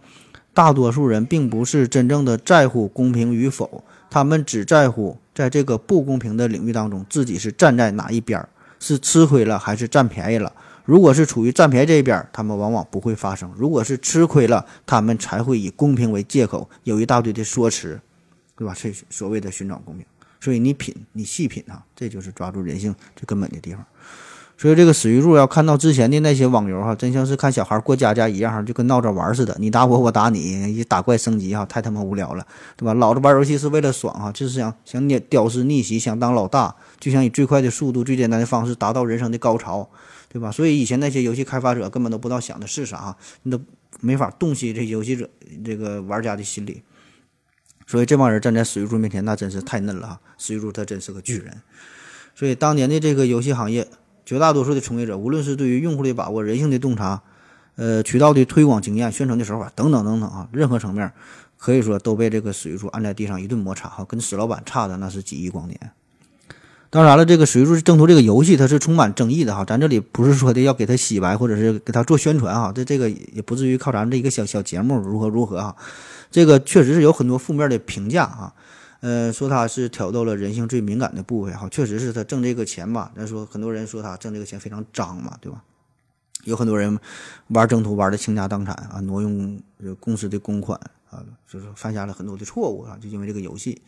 [0.57, 8.49] 大多数人并不是真正的在乎公平与否，他们只在乎在这个不公平的领域当中，自己是站在哪一边儿，
[8.79, 10.51] 是吃亏了还是占便宜了。
[10.83, 18.01] 如果是处于占便宜这一边，他们往往不会发生；如果是吃亏了，他们才会以公平为借口，有一大堆的说辞，
[18.55, 18.73] 对吧？
[18.75, 20.03] 这所谓的寻找公平。
[20.41, 23.85] 所以你品，你细品啊，这就是抓住人性最根本的地方。
[24.59, 32.43] 所以这个史玉柱要看到之前的那些网游哈，真像是看小孩过家家一样哈，就跟闹着玩似的，你打我，我打你，一打怪升级哈，太他妈无聊了，
[32.75, 32.95] 对吧？
[32.95, 39.87] 老子玩游戏是为了爽哈，就是想想你屌丝逆袭，想当老大，就想以最快的速度、最简单的方式达到人生的高潮，
[40.27, 40.51] 对吧？
[40.51, 43.59] 所以以前那些游戏开发者根本都不知道想的是啥，你都
[43.99, 45.29] 没法洞悉这游戏者
[45.63, 46.81] 这个玩家的心理。
[47.85, 50.19] 所以这帮人站在史玉柱面前，那真是太嫩了哈！
[50.39, 51.61] 史玉柱他真是个巨人。
[52.33, 53.87] 所以当年的这个游戏行业。
[54.27, 57.21] 绝大多数的从业者，无论是对于用户的把握、人性的洞察，
[57.77, 61.09] 呃，渠道的推广经验、宣传的手法等等等等啊，任何层面，
[61.57, 65.79] 可以说都被这个史玉柱按在地上一顿摩擦哈，跟史老板差的那是几亿光年。
[66.89, 75.73] 当然了，这个史玉柱征途这个游戏它是充满争议的哈，咱这里不是说的要给他洗白或者是给他做宣传哈，这这个也不至于靠咱们这一个小小节目如何如何啊，
[76.29, 78.53] 这个确实是有很多负面的评价啊。
[78.99, 83.11] 呃，说他是挑逗了人性最敏感的部位，哈，确实是他挣这个钱吧。
[83.15, 85.63] 咱说很多人说他挣这个钱非常脏嘛，对吧？
[86.43, 86.97] 有很多人
[87.49, 89.59] 玩征途玩的倾家荡产啊，挪用
[89.99, 90.79] 公司的公款
[91.09, 93.81] 啊，就是犯下了很多的错误啊，就因为这个游戏。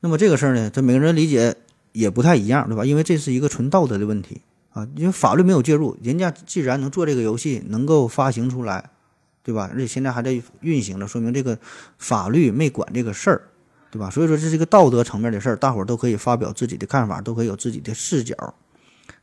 [0.00, 1.54] 那么这个事儿呢，这每个人理解
[1.92, 2.84] 也不太一样，对吧？
[2.84, 4.40] 因为这是一个纯道德的问题
[4.72, 8.90] 啊，因为法律没有介入，人家既然能做这个游戏，能够发行出来，
[9.42, 9.70] 对吧？
[9.72, 11.58] 而且现在还在运行着，说明这个
[11.98, 13.42] 法律没管这个事儿。
[13.96, 14.10] 对吧？
[14.10, 18.36] 所以说这是一个道德层面的事儿，大伙儿都可以发表自己的看法，都可以有自己的视角。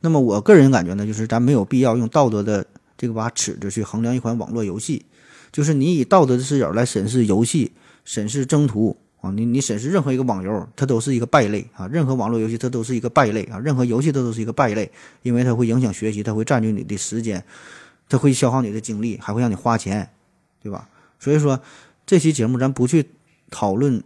[0.00, 2.66] 那么我个人感觉呢，就是咱没有必要用道德的
[2.98, 5.06] 这个把尺子去衡量一款网络游戏。
[5.52, 7.70] 就是你以道德的视角来审视游戏、
[8.04, 11.86] 审视征途啊，你你审视任何一个网游，它都是一个败类啊。
[11.86, 14.90] 任何网络游戏它都是一个败类啊，任何游戏它都是一个败类，
[15.22, 17.44] 因为它会影响学习，它会占据你的时间，
[18.08, 20.10] 它会消耗你的精力，还会让你花钱，
[20.60, 20.88] 对吧？
[21.20, 21.60] 所以说
[22.04, 23.10] 这期节目咱不去
[23.50, 24.02] 讨论。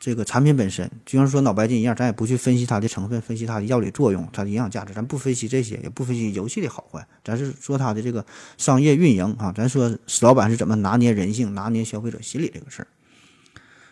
[0.00, 8.24] 这个产品本身就像说脑白金一样，咱也不去分析它的成分，分析它的药理作用，它的营养价值，咱不分析这些，也不分析游戏的好坏，咱是说它的这个
[8.56, 12.86] 商业运营啊，咱说史老板是怎么拿捏人性、拿捏消费者心理这个事儿。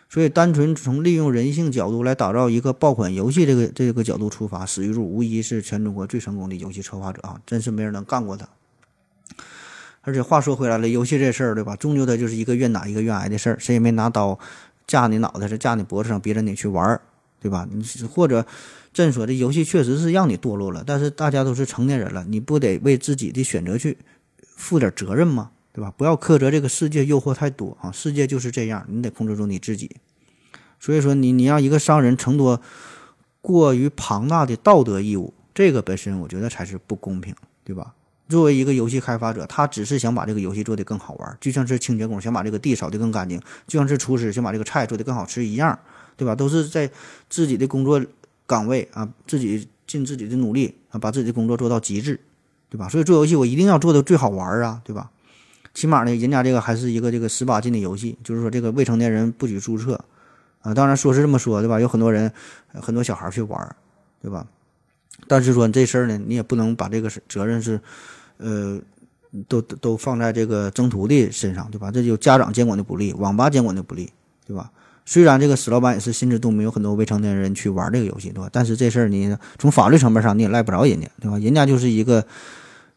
[0.09, 8.47] 所以，单纯从利用人性角度来打造一个爆款游戏这个这个角度出发，史玉柱无疑是全中国最成功的游戏策划者啊，真是没人能干过他。
[10.03, 14.39] 而且话说回来了，游戏这事儿对吧，终究它就是一个愿打一个愿挨的事儿，谁也没拿刀。
[14.87, 17.01] 架你脑袋是架你脖子上，逼着你去玩儿，
[17.39, 17.67] 对吧？
[17.69, 18.45] 你或者，
[18.93, 23.97] 真说这游戏确实是让你堕落了，但是大家都是成年人了，你不得为自己的选择去
[24.55, 25.51] 负点责任吗？
[25.73, 25.93] 对吧？
[25.95, 29.97] 不要苛责这个世界诱惑太多啊，世界就是这样，你得控制住你自己。
[30.79, 32.61] 所以说，你你让一个商人承多
[33.41, 37.93] 过于庞大的道德义务，这个本身我觉得才是不公平，对吧？
[38.29, 45.79] 作为一个游戏开发者，他只是想把这个游戏做得更好玩，就像是清洁工想把这个地扫得更干净，就像是厨师想把这个菜做得更好吃一样，
[46.17, 46.35] 对吧？
[46.35, 46.91] 都是在
[47.29, 48.03] 自己的工作
[48.45, 52.19] 岗位啊，自己尽自己的努力啊，把自己的工作做到极致，
[52.69, 52.89] 对吧？
[52.89, 55.09] 所以做游戏我一定要做的最好玩啊，对吧？
[55.73, 60.03] 起码呢，人家这个还是一个这个十八禁的游戏，就是说这个未成年人不许注册
[60.61, 60.73] 啊。
[60.73, 61.79] 当然说是这么说，对吧？
[61.79, 62.31] 有很多人
[62.73, 63.75] 很多小孩去玩，
[64.21, 64.45] 对吧？
[65.27, 67.79] 但是说这事儿呢，你也不能把这个责任是。
[68.37, 68.79] 呃，
[69.47, 71.91] 都都放在这个征途的身上，对吧？
[71.91, 74.11] 这就家长监管的不力，网吧监管的不力，
[74.45, 74.71] 对吧？
[75.05, 78.49] 虽然这个史老板也是心知肚明，有很多未成年人去玩这个游戏，对吧？
[78.51, 81.37] 但是这事儿你从法律层面上你也赖不着人家，对吧？
[81.39, 82.25] 人家就是一个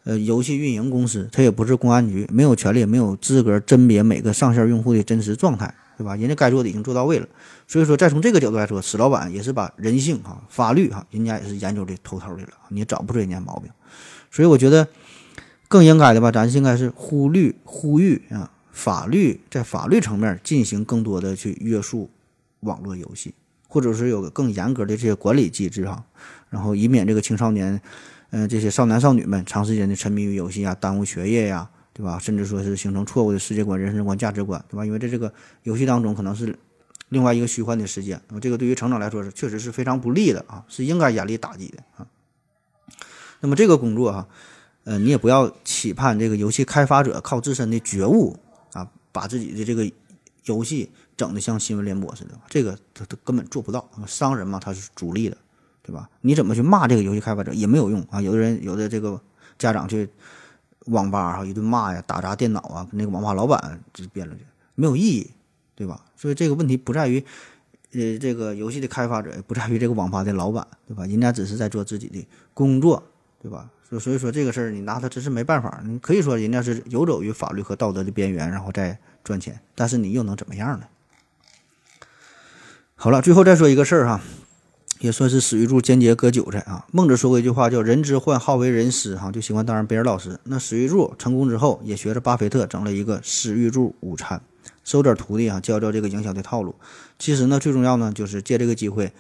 [0.05, 6.17] 呃游戏运营公司，他也不是公安局，没有权利，没有资格甄别每个上线用户的真实状态，对吧？
[6.17, 7.29] 人家该做的已经做到位了。
[7.69, 13.71] 所以说，再从这个角度来说，史老板也是把人性哈、法律哈，人家也是研究的透透的了，你找不出人家毛病。
[14.31, 14.87] 所以我觉得。
[15.71, 22.11] 更应该的吧，咱应该是呼吁呼吁啊，法律在法律层面进行更多的去约束
[22.59, 23.33] 网络游戏，
[23.69, 26.05] 或者是有个更严格的这些管理机制哈，
[26.49, 27.81] 然后以免这个青少年，
[28.31, 32.19] 嗯，这些少男少女们长时间的沉迷于游戏啊，耽误学业呀，对吧？
[32.19, 34.85] 甚至说是形成错误的世界观、人生观、价值观，对吧？
[34.85, 36.59] 因为在这个游戏当中可能是
[37.11, 42.09] 另外一个虚幻的世界，那么这个对于成长来说是确实是非常不利的啊，是应该严厉打击的啊。
[43.39, 44.27] 那么这个工作哈。
[44.91, 48.37] 呃，你也不要期盼这个游戏开发者靠自身的觉悟
[48.73, 49.89] 啊，把自己的这个
[50.47, 53.89] 游戏整得像新闻联播似的，这个他他根本做不到。
[54.09, 55.37] 商人嘛，他是逐利的，
[55.81, 56.11] 对吧？
[56.23, 58.21] 你怎么去骂这个游戏开发者也没有用啊。
[58.21, 59.21] 有的人有的这个
[59.61, 60.09] 家长去
[60.87, 64.45] 网吧哈一顿骂呀，打砸电脑啊，跟那个网吧老板就辩论去。
[64.75, 65.31] 没有意义，
[65.77, 66.05] 对吧？
[66.17, 67.25] 所以这个问题不在于，
[67.93, 71.07] 呃，这个游戏的开发者，不在于这个网吧的老板，对吧？
[71.07, 73.01] 人家只是在做自己的工作，
[73.43, 73.71] 对吧？
[73.89, 80.87] 所所以说这个事儿你拿他真是没办法，你可以说人家是游走于法律和道德的边缘，然后再赚钱，但是你又能怎么样呢？
[82.95, 84.21] 好了，最后再说一个事儿哈，
[84.99, 86.87] 也算是史玉柱间接割韭菜啊。
[86.93, 90.39] 孟子说过一句话叫“人之患好为人师”，哈，就喜欢当人别人老师。
[90.45, 94.43] 那史玉柱成功之后，也学着巴菲特整了一个史玉柱午餐，
[94.85, 96.75] 收点徒弟啊，教教这个营销的套路。
[97.19, 99.13] 其实呢，最重要呢，就是借这个机会，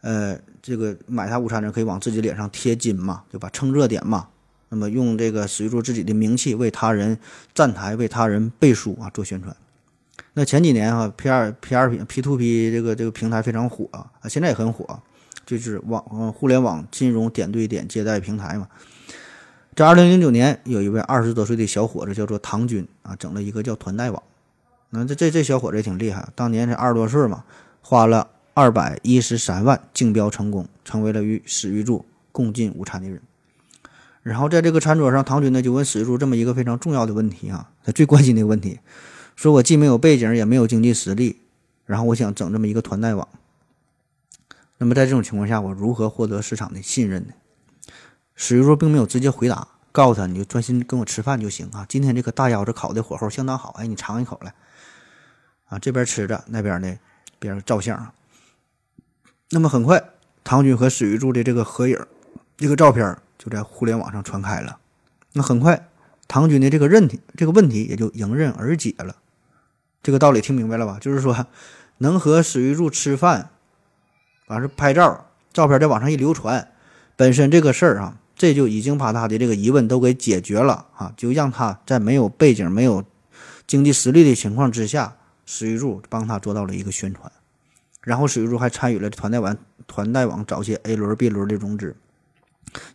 [0.00, 3.50] 呃，这个买他午餐的人可以往自己脸上贴金嘛，对吧？
[3.52, 4.28] 蹭热点嘛。
[4.68, 7.18] 那么用这个随着自己的名气为他人
[7.52, 9.54] 站台，为他人背书啊，做宣传。
[10.32, 14.98] 那前几年哈，P 二 P 二 P P to P 这个这个平台非常火啊，现在也很火，
[15.44, 16.00] 就是网
[16.32, 18.66] 互联网金融点对点接待平台嘛。
[19.74, 24.22] 在二零零九年，有一位二十多岁的小伙子叫做唐军啊，整了一个叫团贷网。
[24.88, 27.44] 那这这这小伙子也挺厉害，当年才二十多岁嘛，
[27.82, 33.20] 花了二百一十三万竞标成功，成为了与史玉柱共进午餐的人。
[34.22, 38.78] 然后在这个餐桌上，唐军呢就问史玉柱这么一个非常重要的问题啊，他最关心的问题。
[39.34, 41.40] 说我既没有背景，也没有经济实力，
[41.86, 43.26] 然后我想整这么一个团贷网。
[44.78, 47.32] 那么在这种情况下，我如何获得市场的信任呢？
[48.34, 51.86] 史玉柱并没有直接回答，告诉他你就专心跟我吃饭就行啊。
[51.88, 54.54] 今天这个大腰子烤的火候相当好，哎，你尝一口来。
[55.66, 56.98] 啊，这边吃着，那边呢，
[57.38, 58.12] 别人照相。
[59.54, 60.02] 那么很快，
[60.42, 61.98] 唐军和史玉柱的这个合影，
[62.56, 64.78] 这个照片就在互联网上传开了。
[65.34, 65.90] 那很快，
[66.26, 69.16] 唐军的这个问题，这个问题也就迎刃而解了。
[70.02, 70.96] 这个道理听明白了吧？
[70.98, 71.46] 就是说，
[71.98, 73.50] 能和史玉柱吃饭，
[74.46, 76.72] 完事拍照，照片在网上一流传，
[77.14, 83.04] 本身这个事儿啊，这就已经把他的这个疑问都给解决了啊，就让他在没有背景、没有
[83.66, 87.30] 经济实力的情况之下，史玉柱帮他做到了一个宣传，
[88.02, 91.94] 然后史玉柱还参与了团贷网团贷网早些 A 轮、B 轮的融资，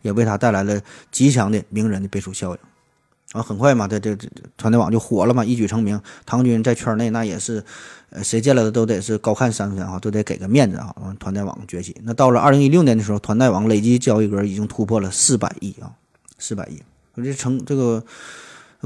[0.01, 0.81] 也为他带来了
[1.11, 2.59] 极强的名人的背书效应。
[3.33, 6.01] 啊，很快嘛，这这这团队网就火了嘛，一举成名。
[6.25, 7.61] 唐军在圈内那也是，
[8.09, 10.95] 呃，谁见了的都得是高看三分啊，都得给个面子啊。
[11.19, 15.91] 团队网崛起，那到了二零一六年的时候，团队网累计交易额已经突破了四百亿啊，
[16.39, 16.81] 四百亿。
[17.17, 18.01] 这成这个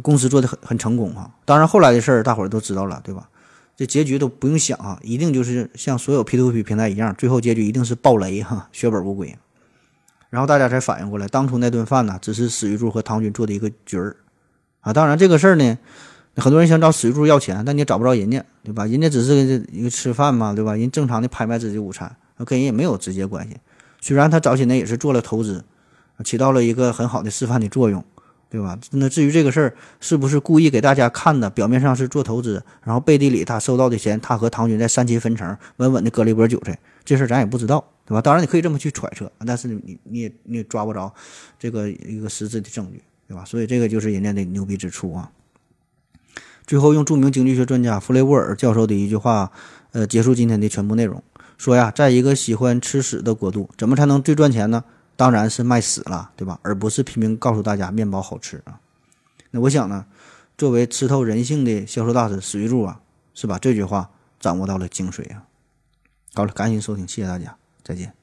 [0.01, 1.29] 公司做的很很成功啊。
[1.45, 3.29] 当然后来的事儿大伙儿都知道了，对吧？
[3.75, 9.35] 这结局都不用想啊，一定就是像所有 P2P 平台一样，最后结局一定是暴雷哈，血本无归。
[10.29, 14.15] 然后大家才反应过来，当初那顿饭呢，只是史玉柱和唐军做的一个局儿。
[14.81, 15.77] 啊，当然这个事儿呢，
[16.37, 18.85] 很多人想找史玉柱要钱，但你也找不着人家，对吧？
[18.85, 20.75] 人家只是一个吃饭嘛，对吧？
[20.75, 22.15] 人正常的拍卖自己的午餐，
[22.45, 23.57] 跟人也没有直接关系。
[23.99, 25.63] 虽然他早些年也是做了投资，
[26.23, 28.03] 起到了一个很好的示范的作用，
[28.51, 28.77] 对吧？
[28.91, 38.21] 那至于这个事儿是不是故意给大家看的，表面上是做投资，然后背地里他收到的钱，他和唐军在三七分成，稳稳的割了一波韭菜，这事儿咱也不知道，对吧？
[38.21, 41.11] 当然你可以这么去揣测，但是你你你也你也抓不着
[41.57, 43.01] 这个一个实质的证据。
[43.27, 43.45] 对吧？
[43.45, 45.31] 所以这个就是人家的牛逼之处啊。
[46.67, 49.49] 最后用著名经济学专家弗雷沃尔教授的一句话，
[49.93, 51.23] 呃，结束今天的全部内容。
[51.57, 54.83] 说呀，在一个喜欢吃屎的国度，怎么才能最赚钱呢？
[55.21, 56.59] 当然是卖死了，对吧？
[56.63, 58.79] 而不是拼命告诉大家面包好吃啊。
[59.51, 60.07] 那我想呢，
[60.57, 62.99] 作为吃透人性的销售大师史玉柱啊，
[63.35, 64.09] 是把这句话
[64.39, 65.43] 掌握到了精髓啊。
[66.33, 68.20] 好了，感谢收听，谢谢大家，再见。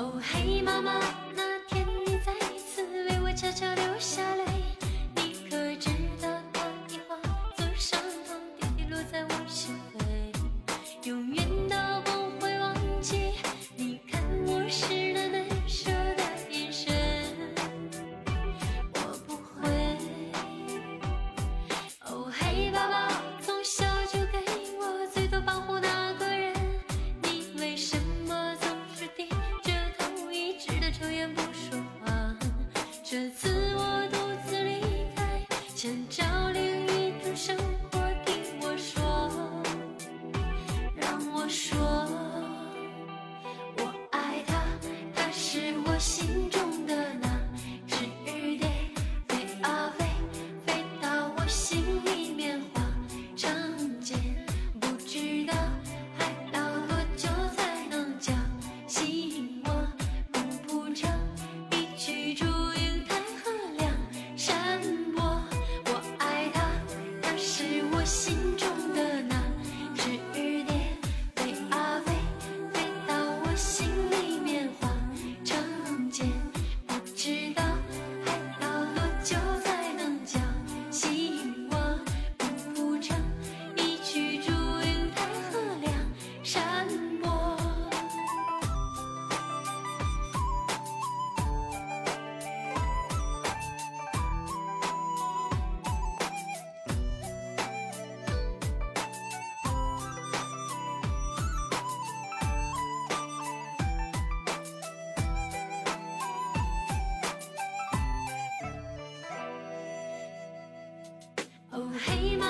[0.00, 1.29] 哦，嘿，妈妈。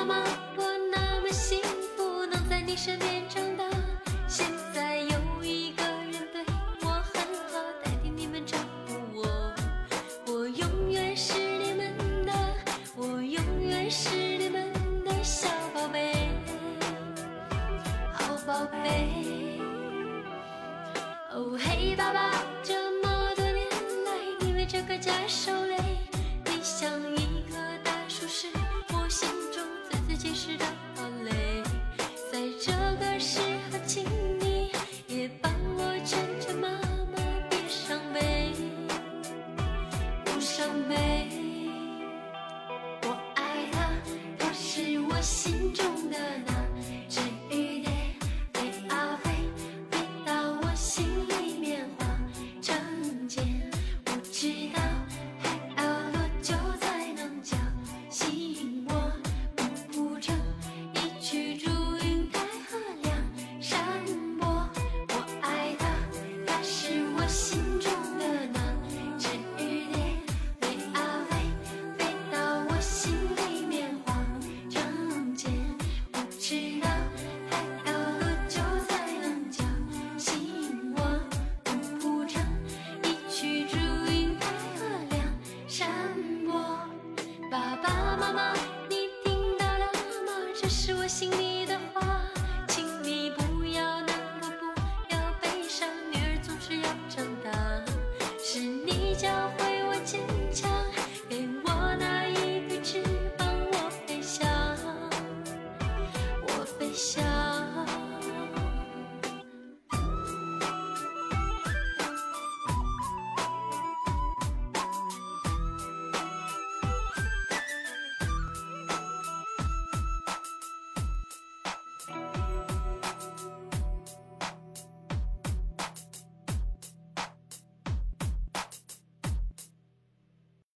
[0.01, 0.25] 妈妈
[0.57, 1.61] 我那么幸
[1.95, 3.10] 福能在你身边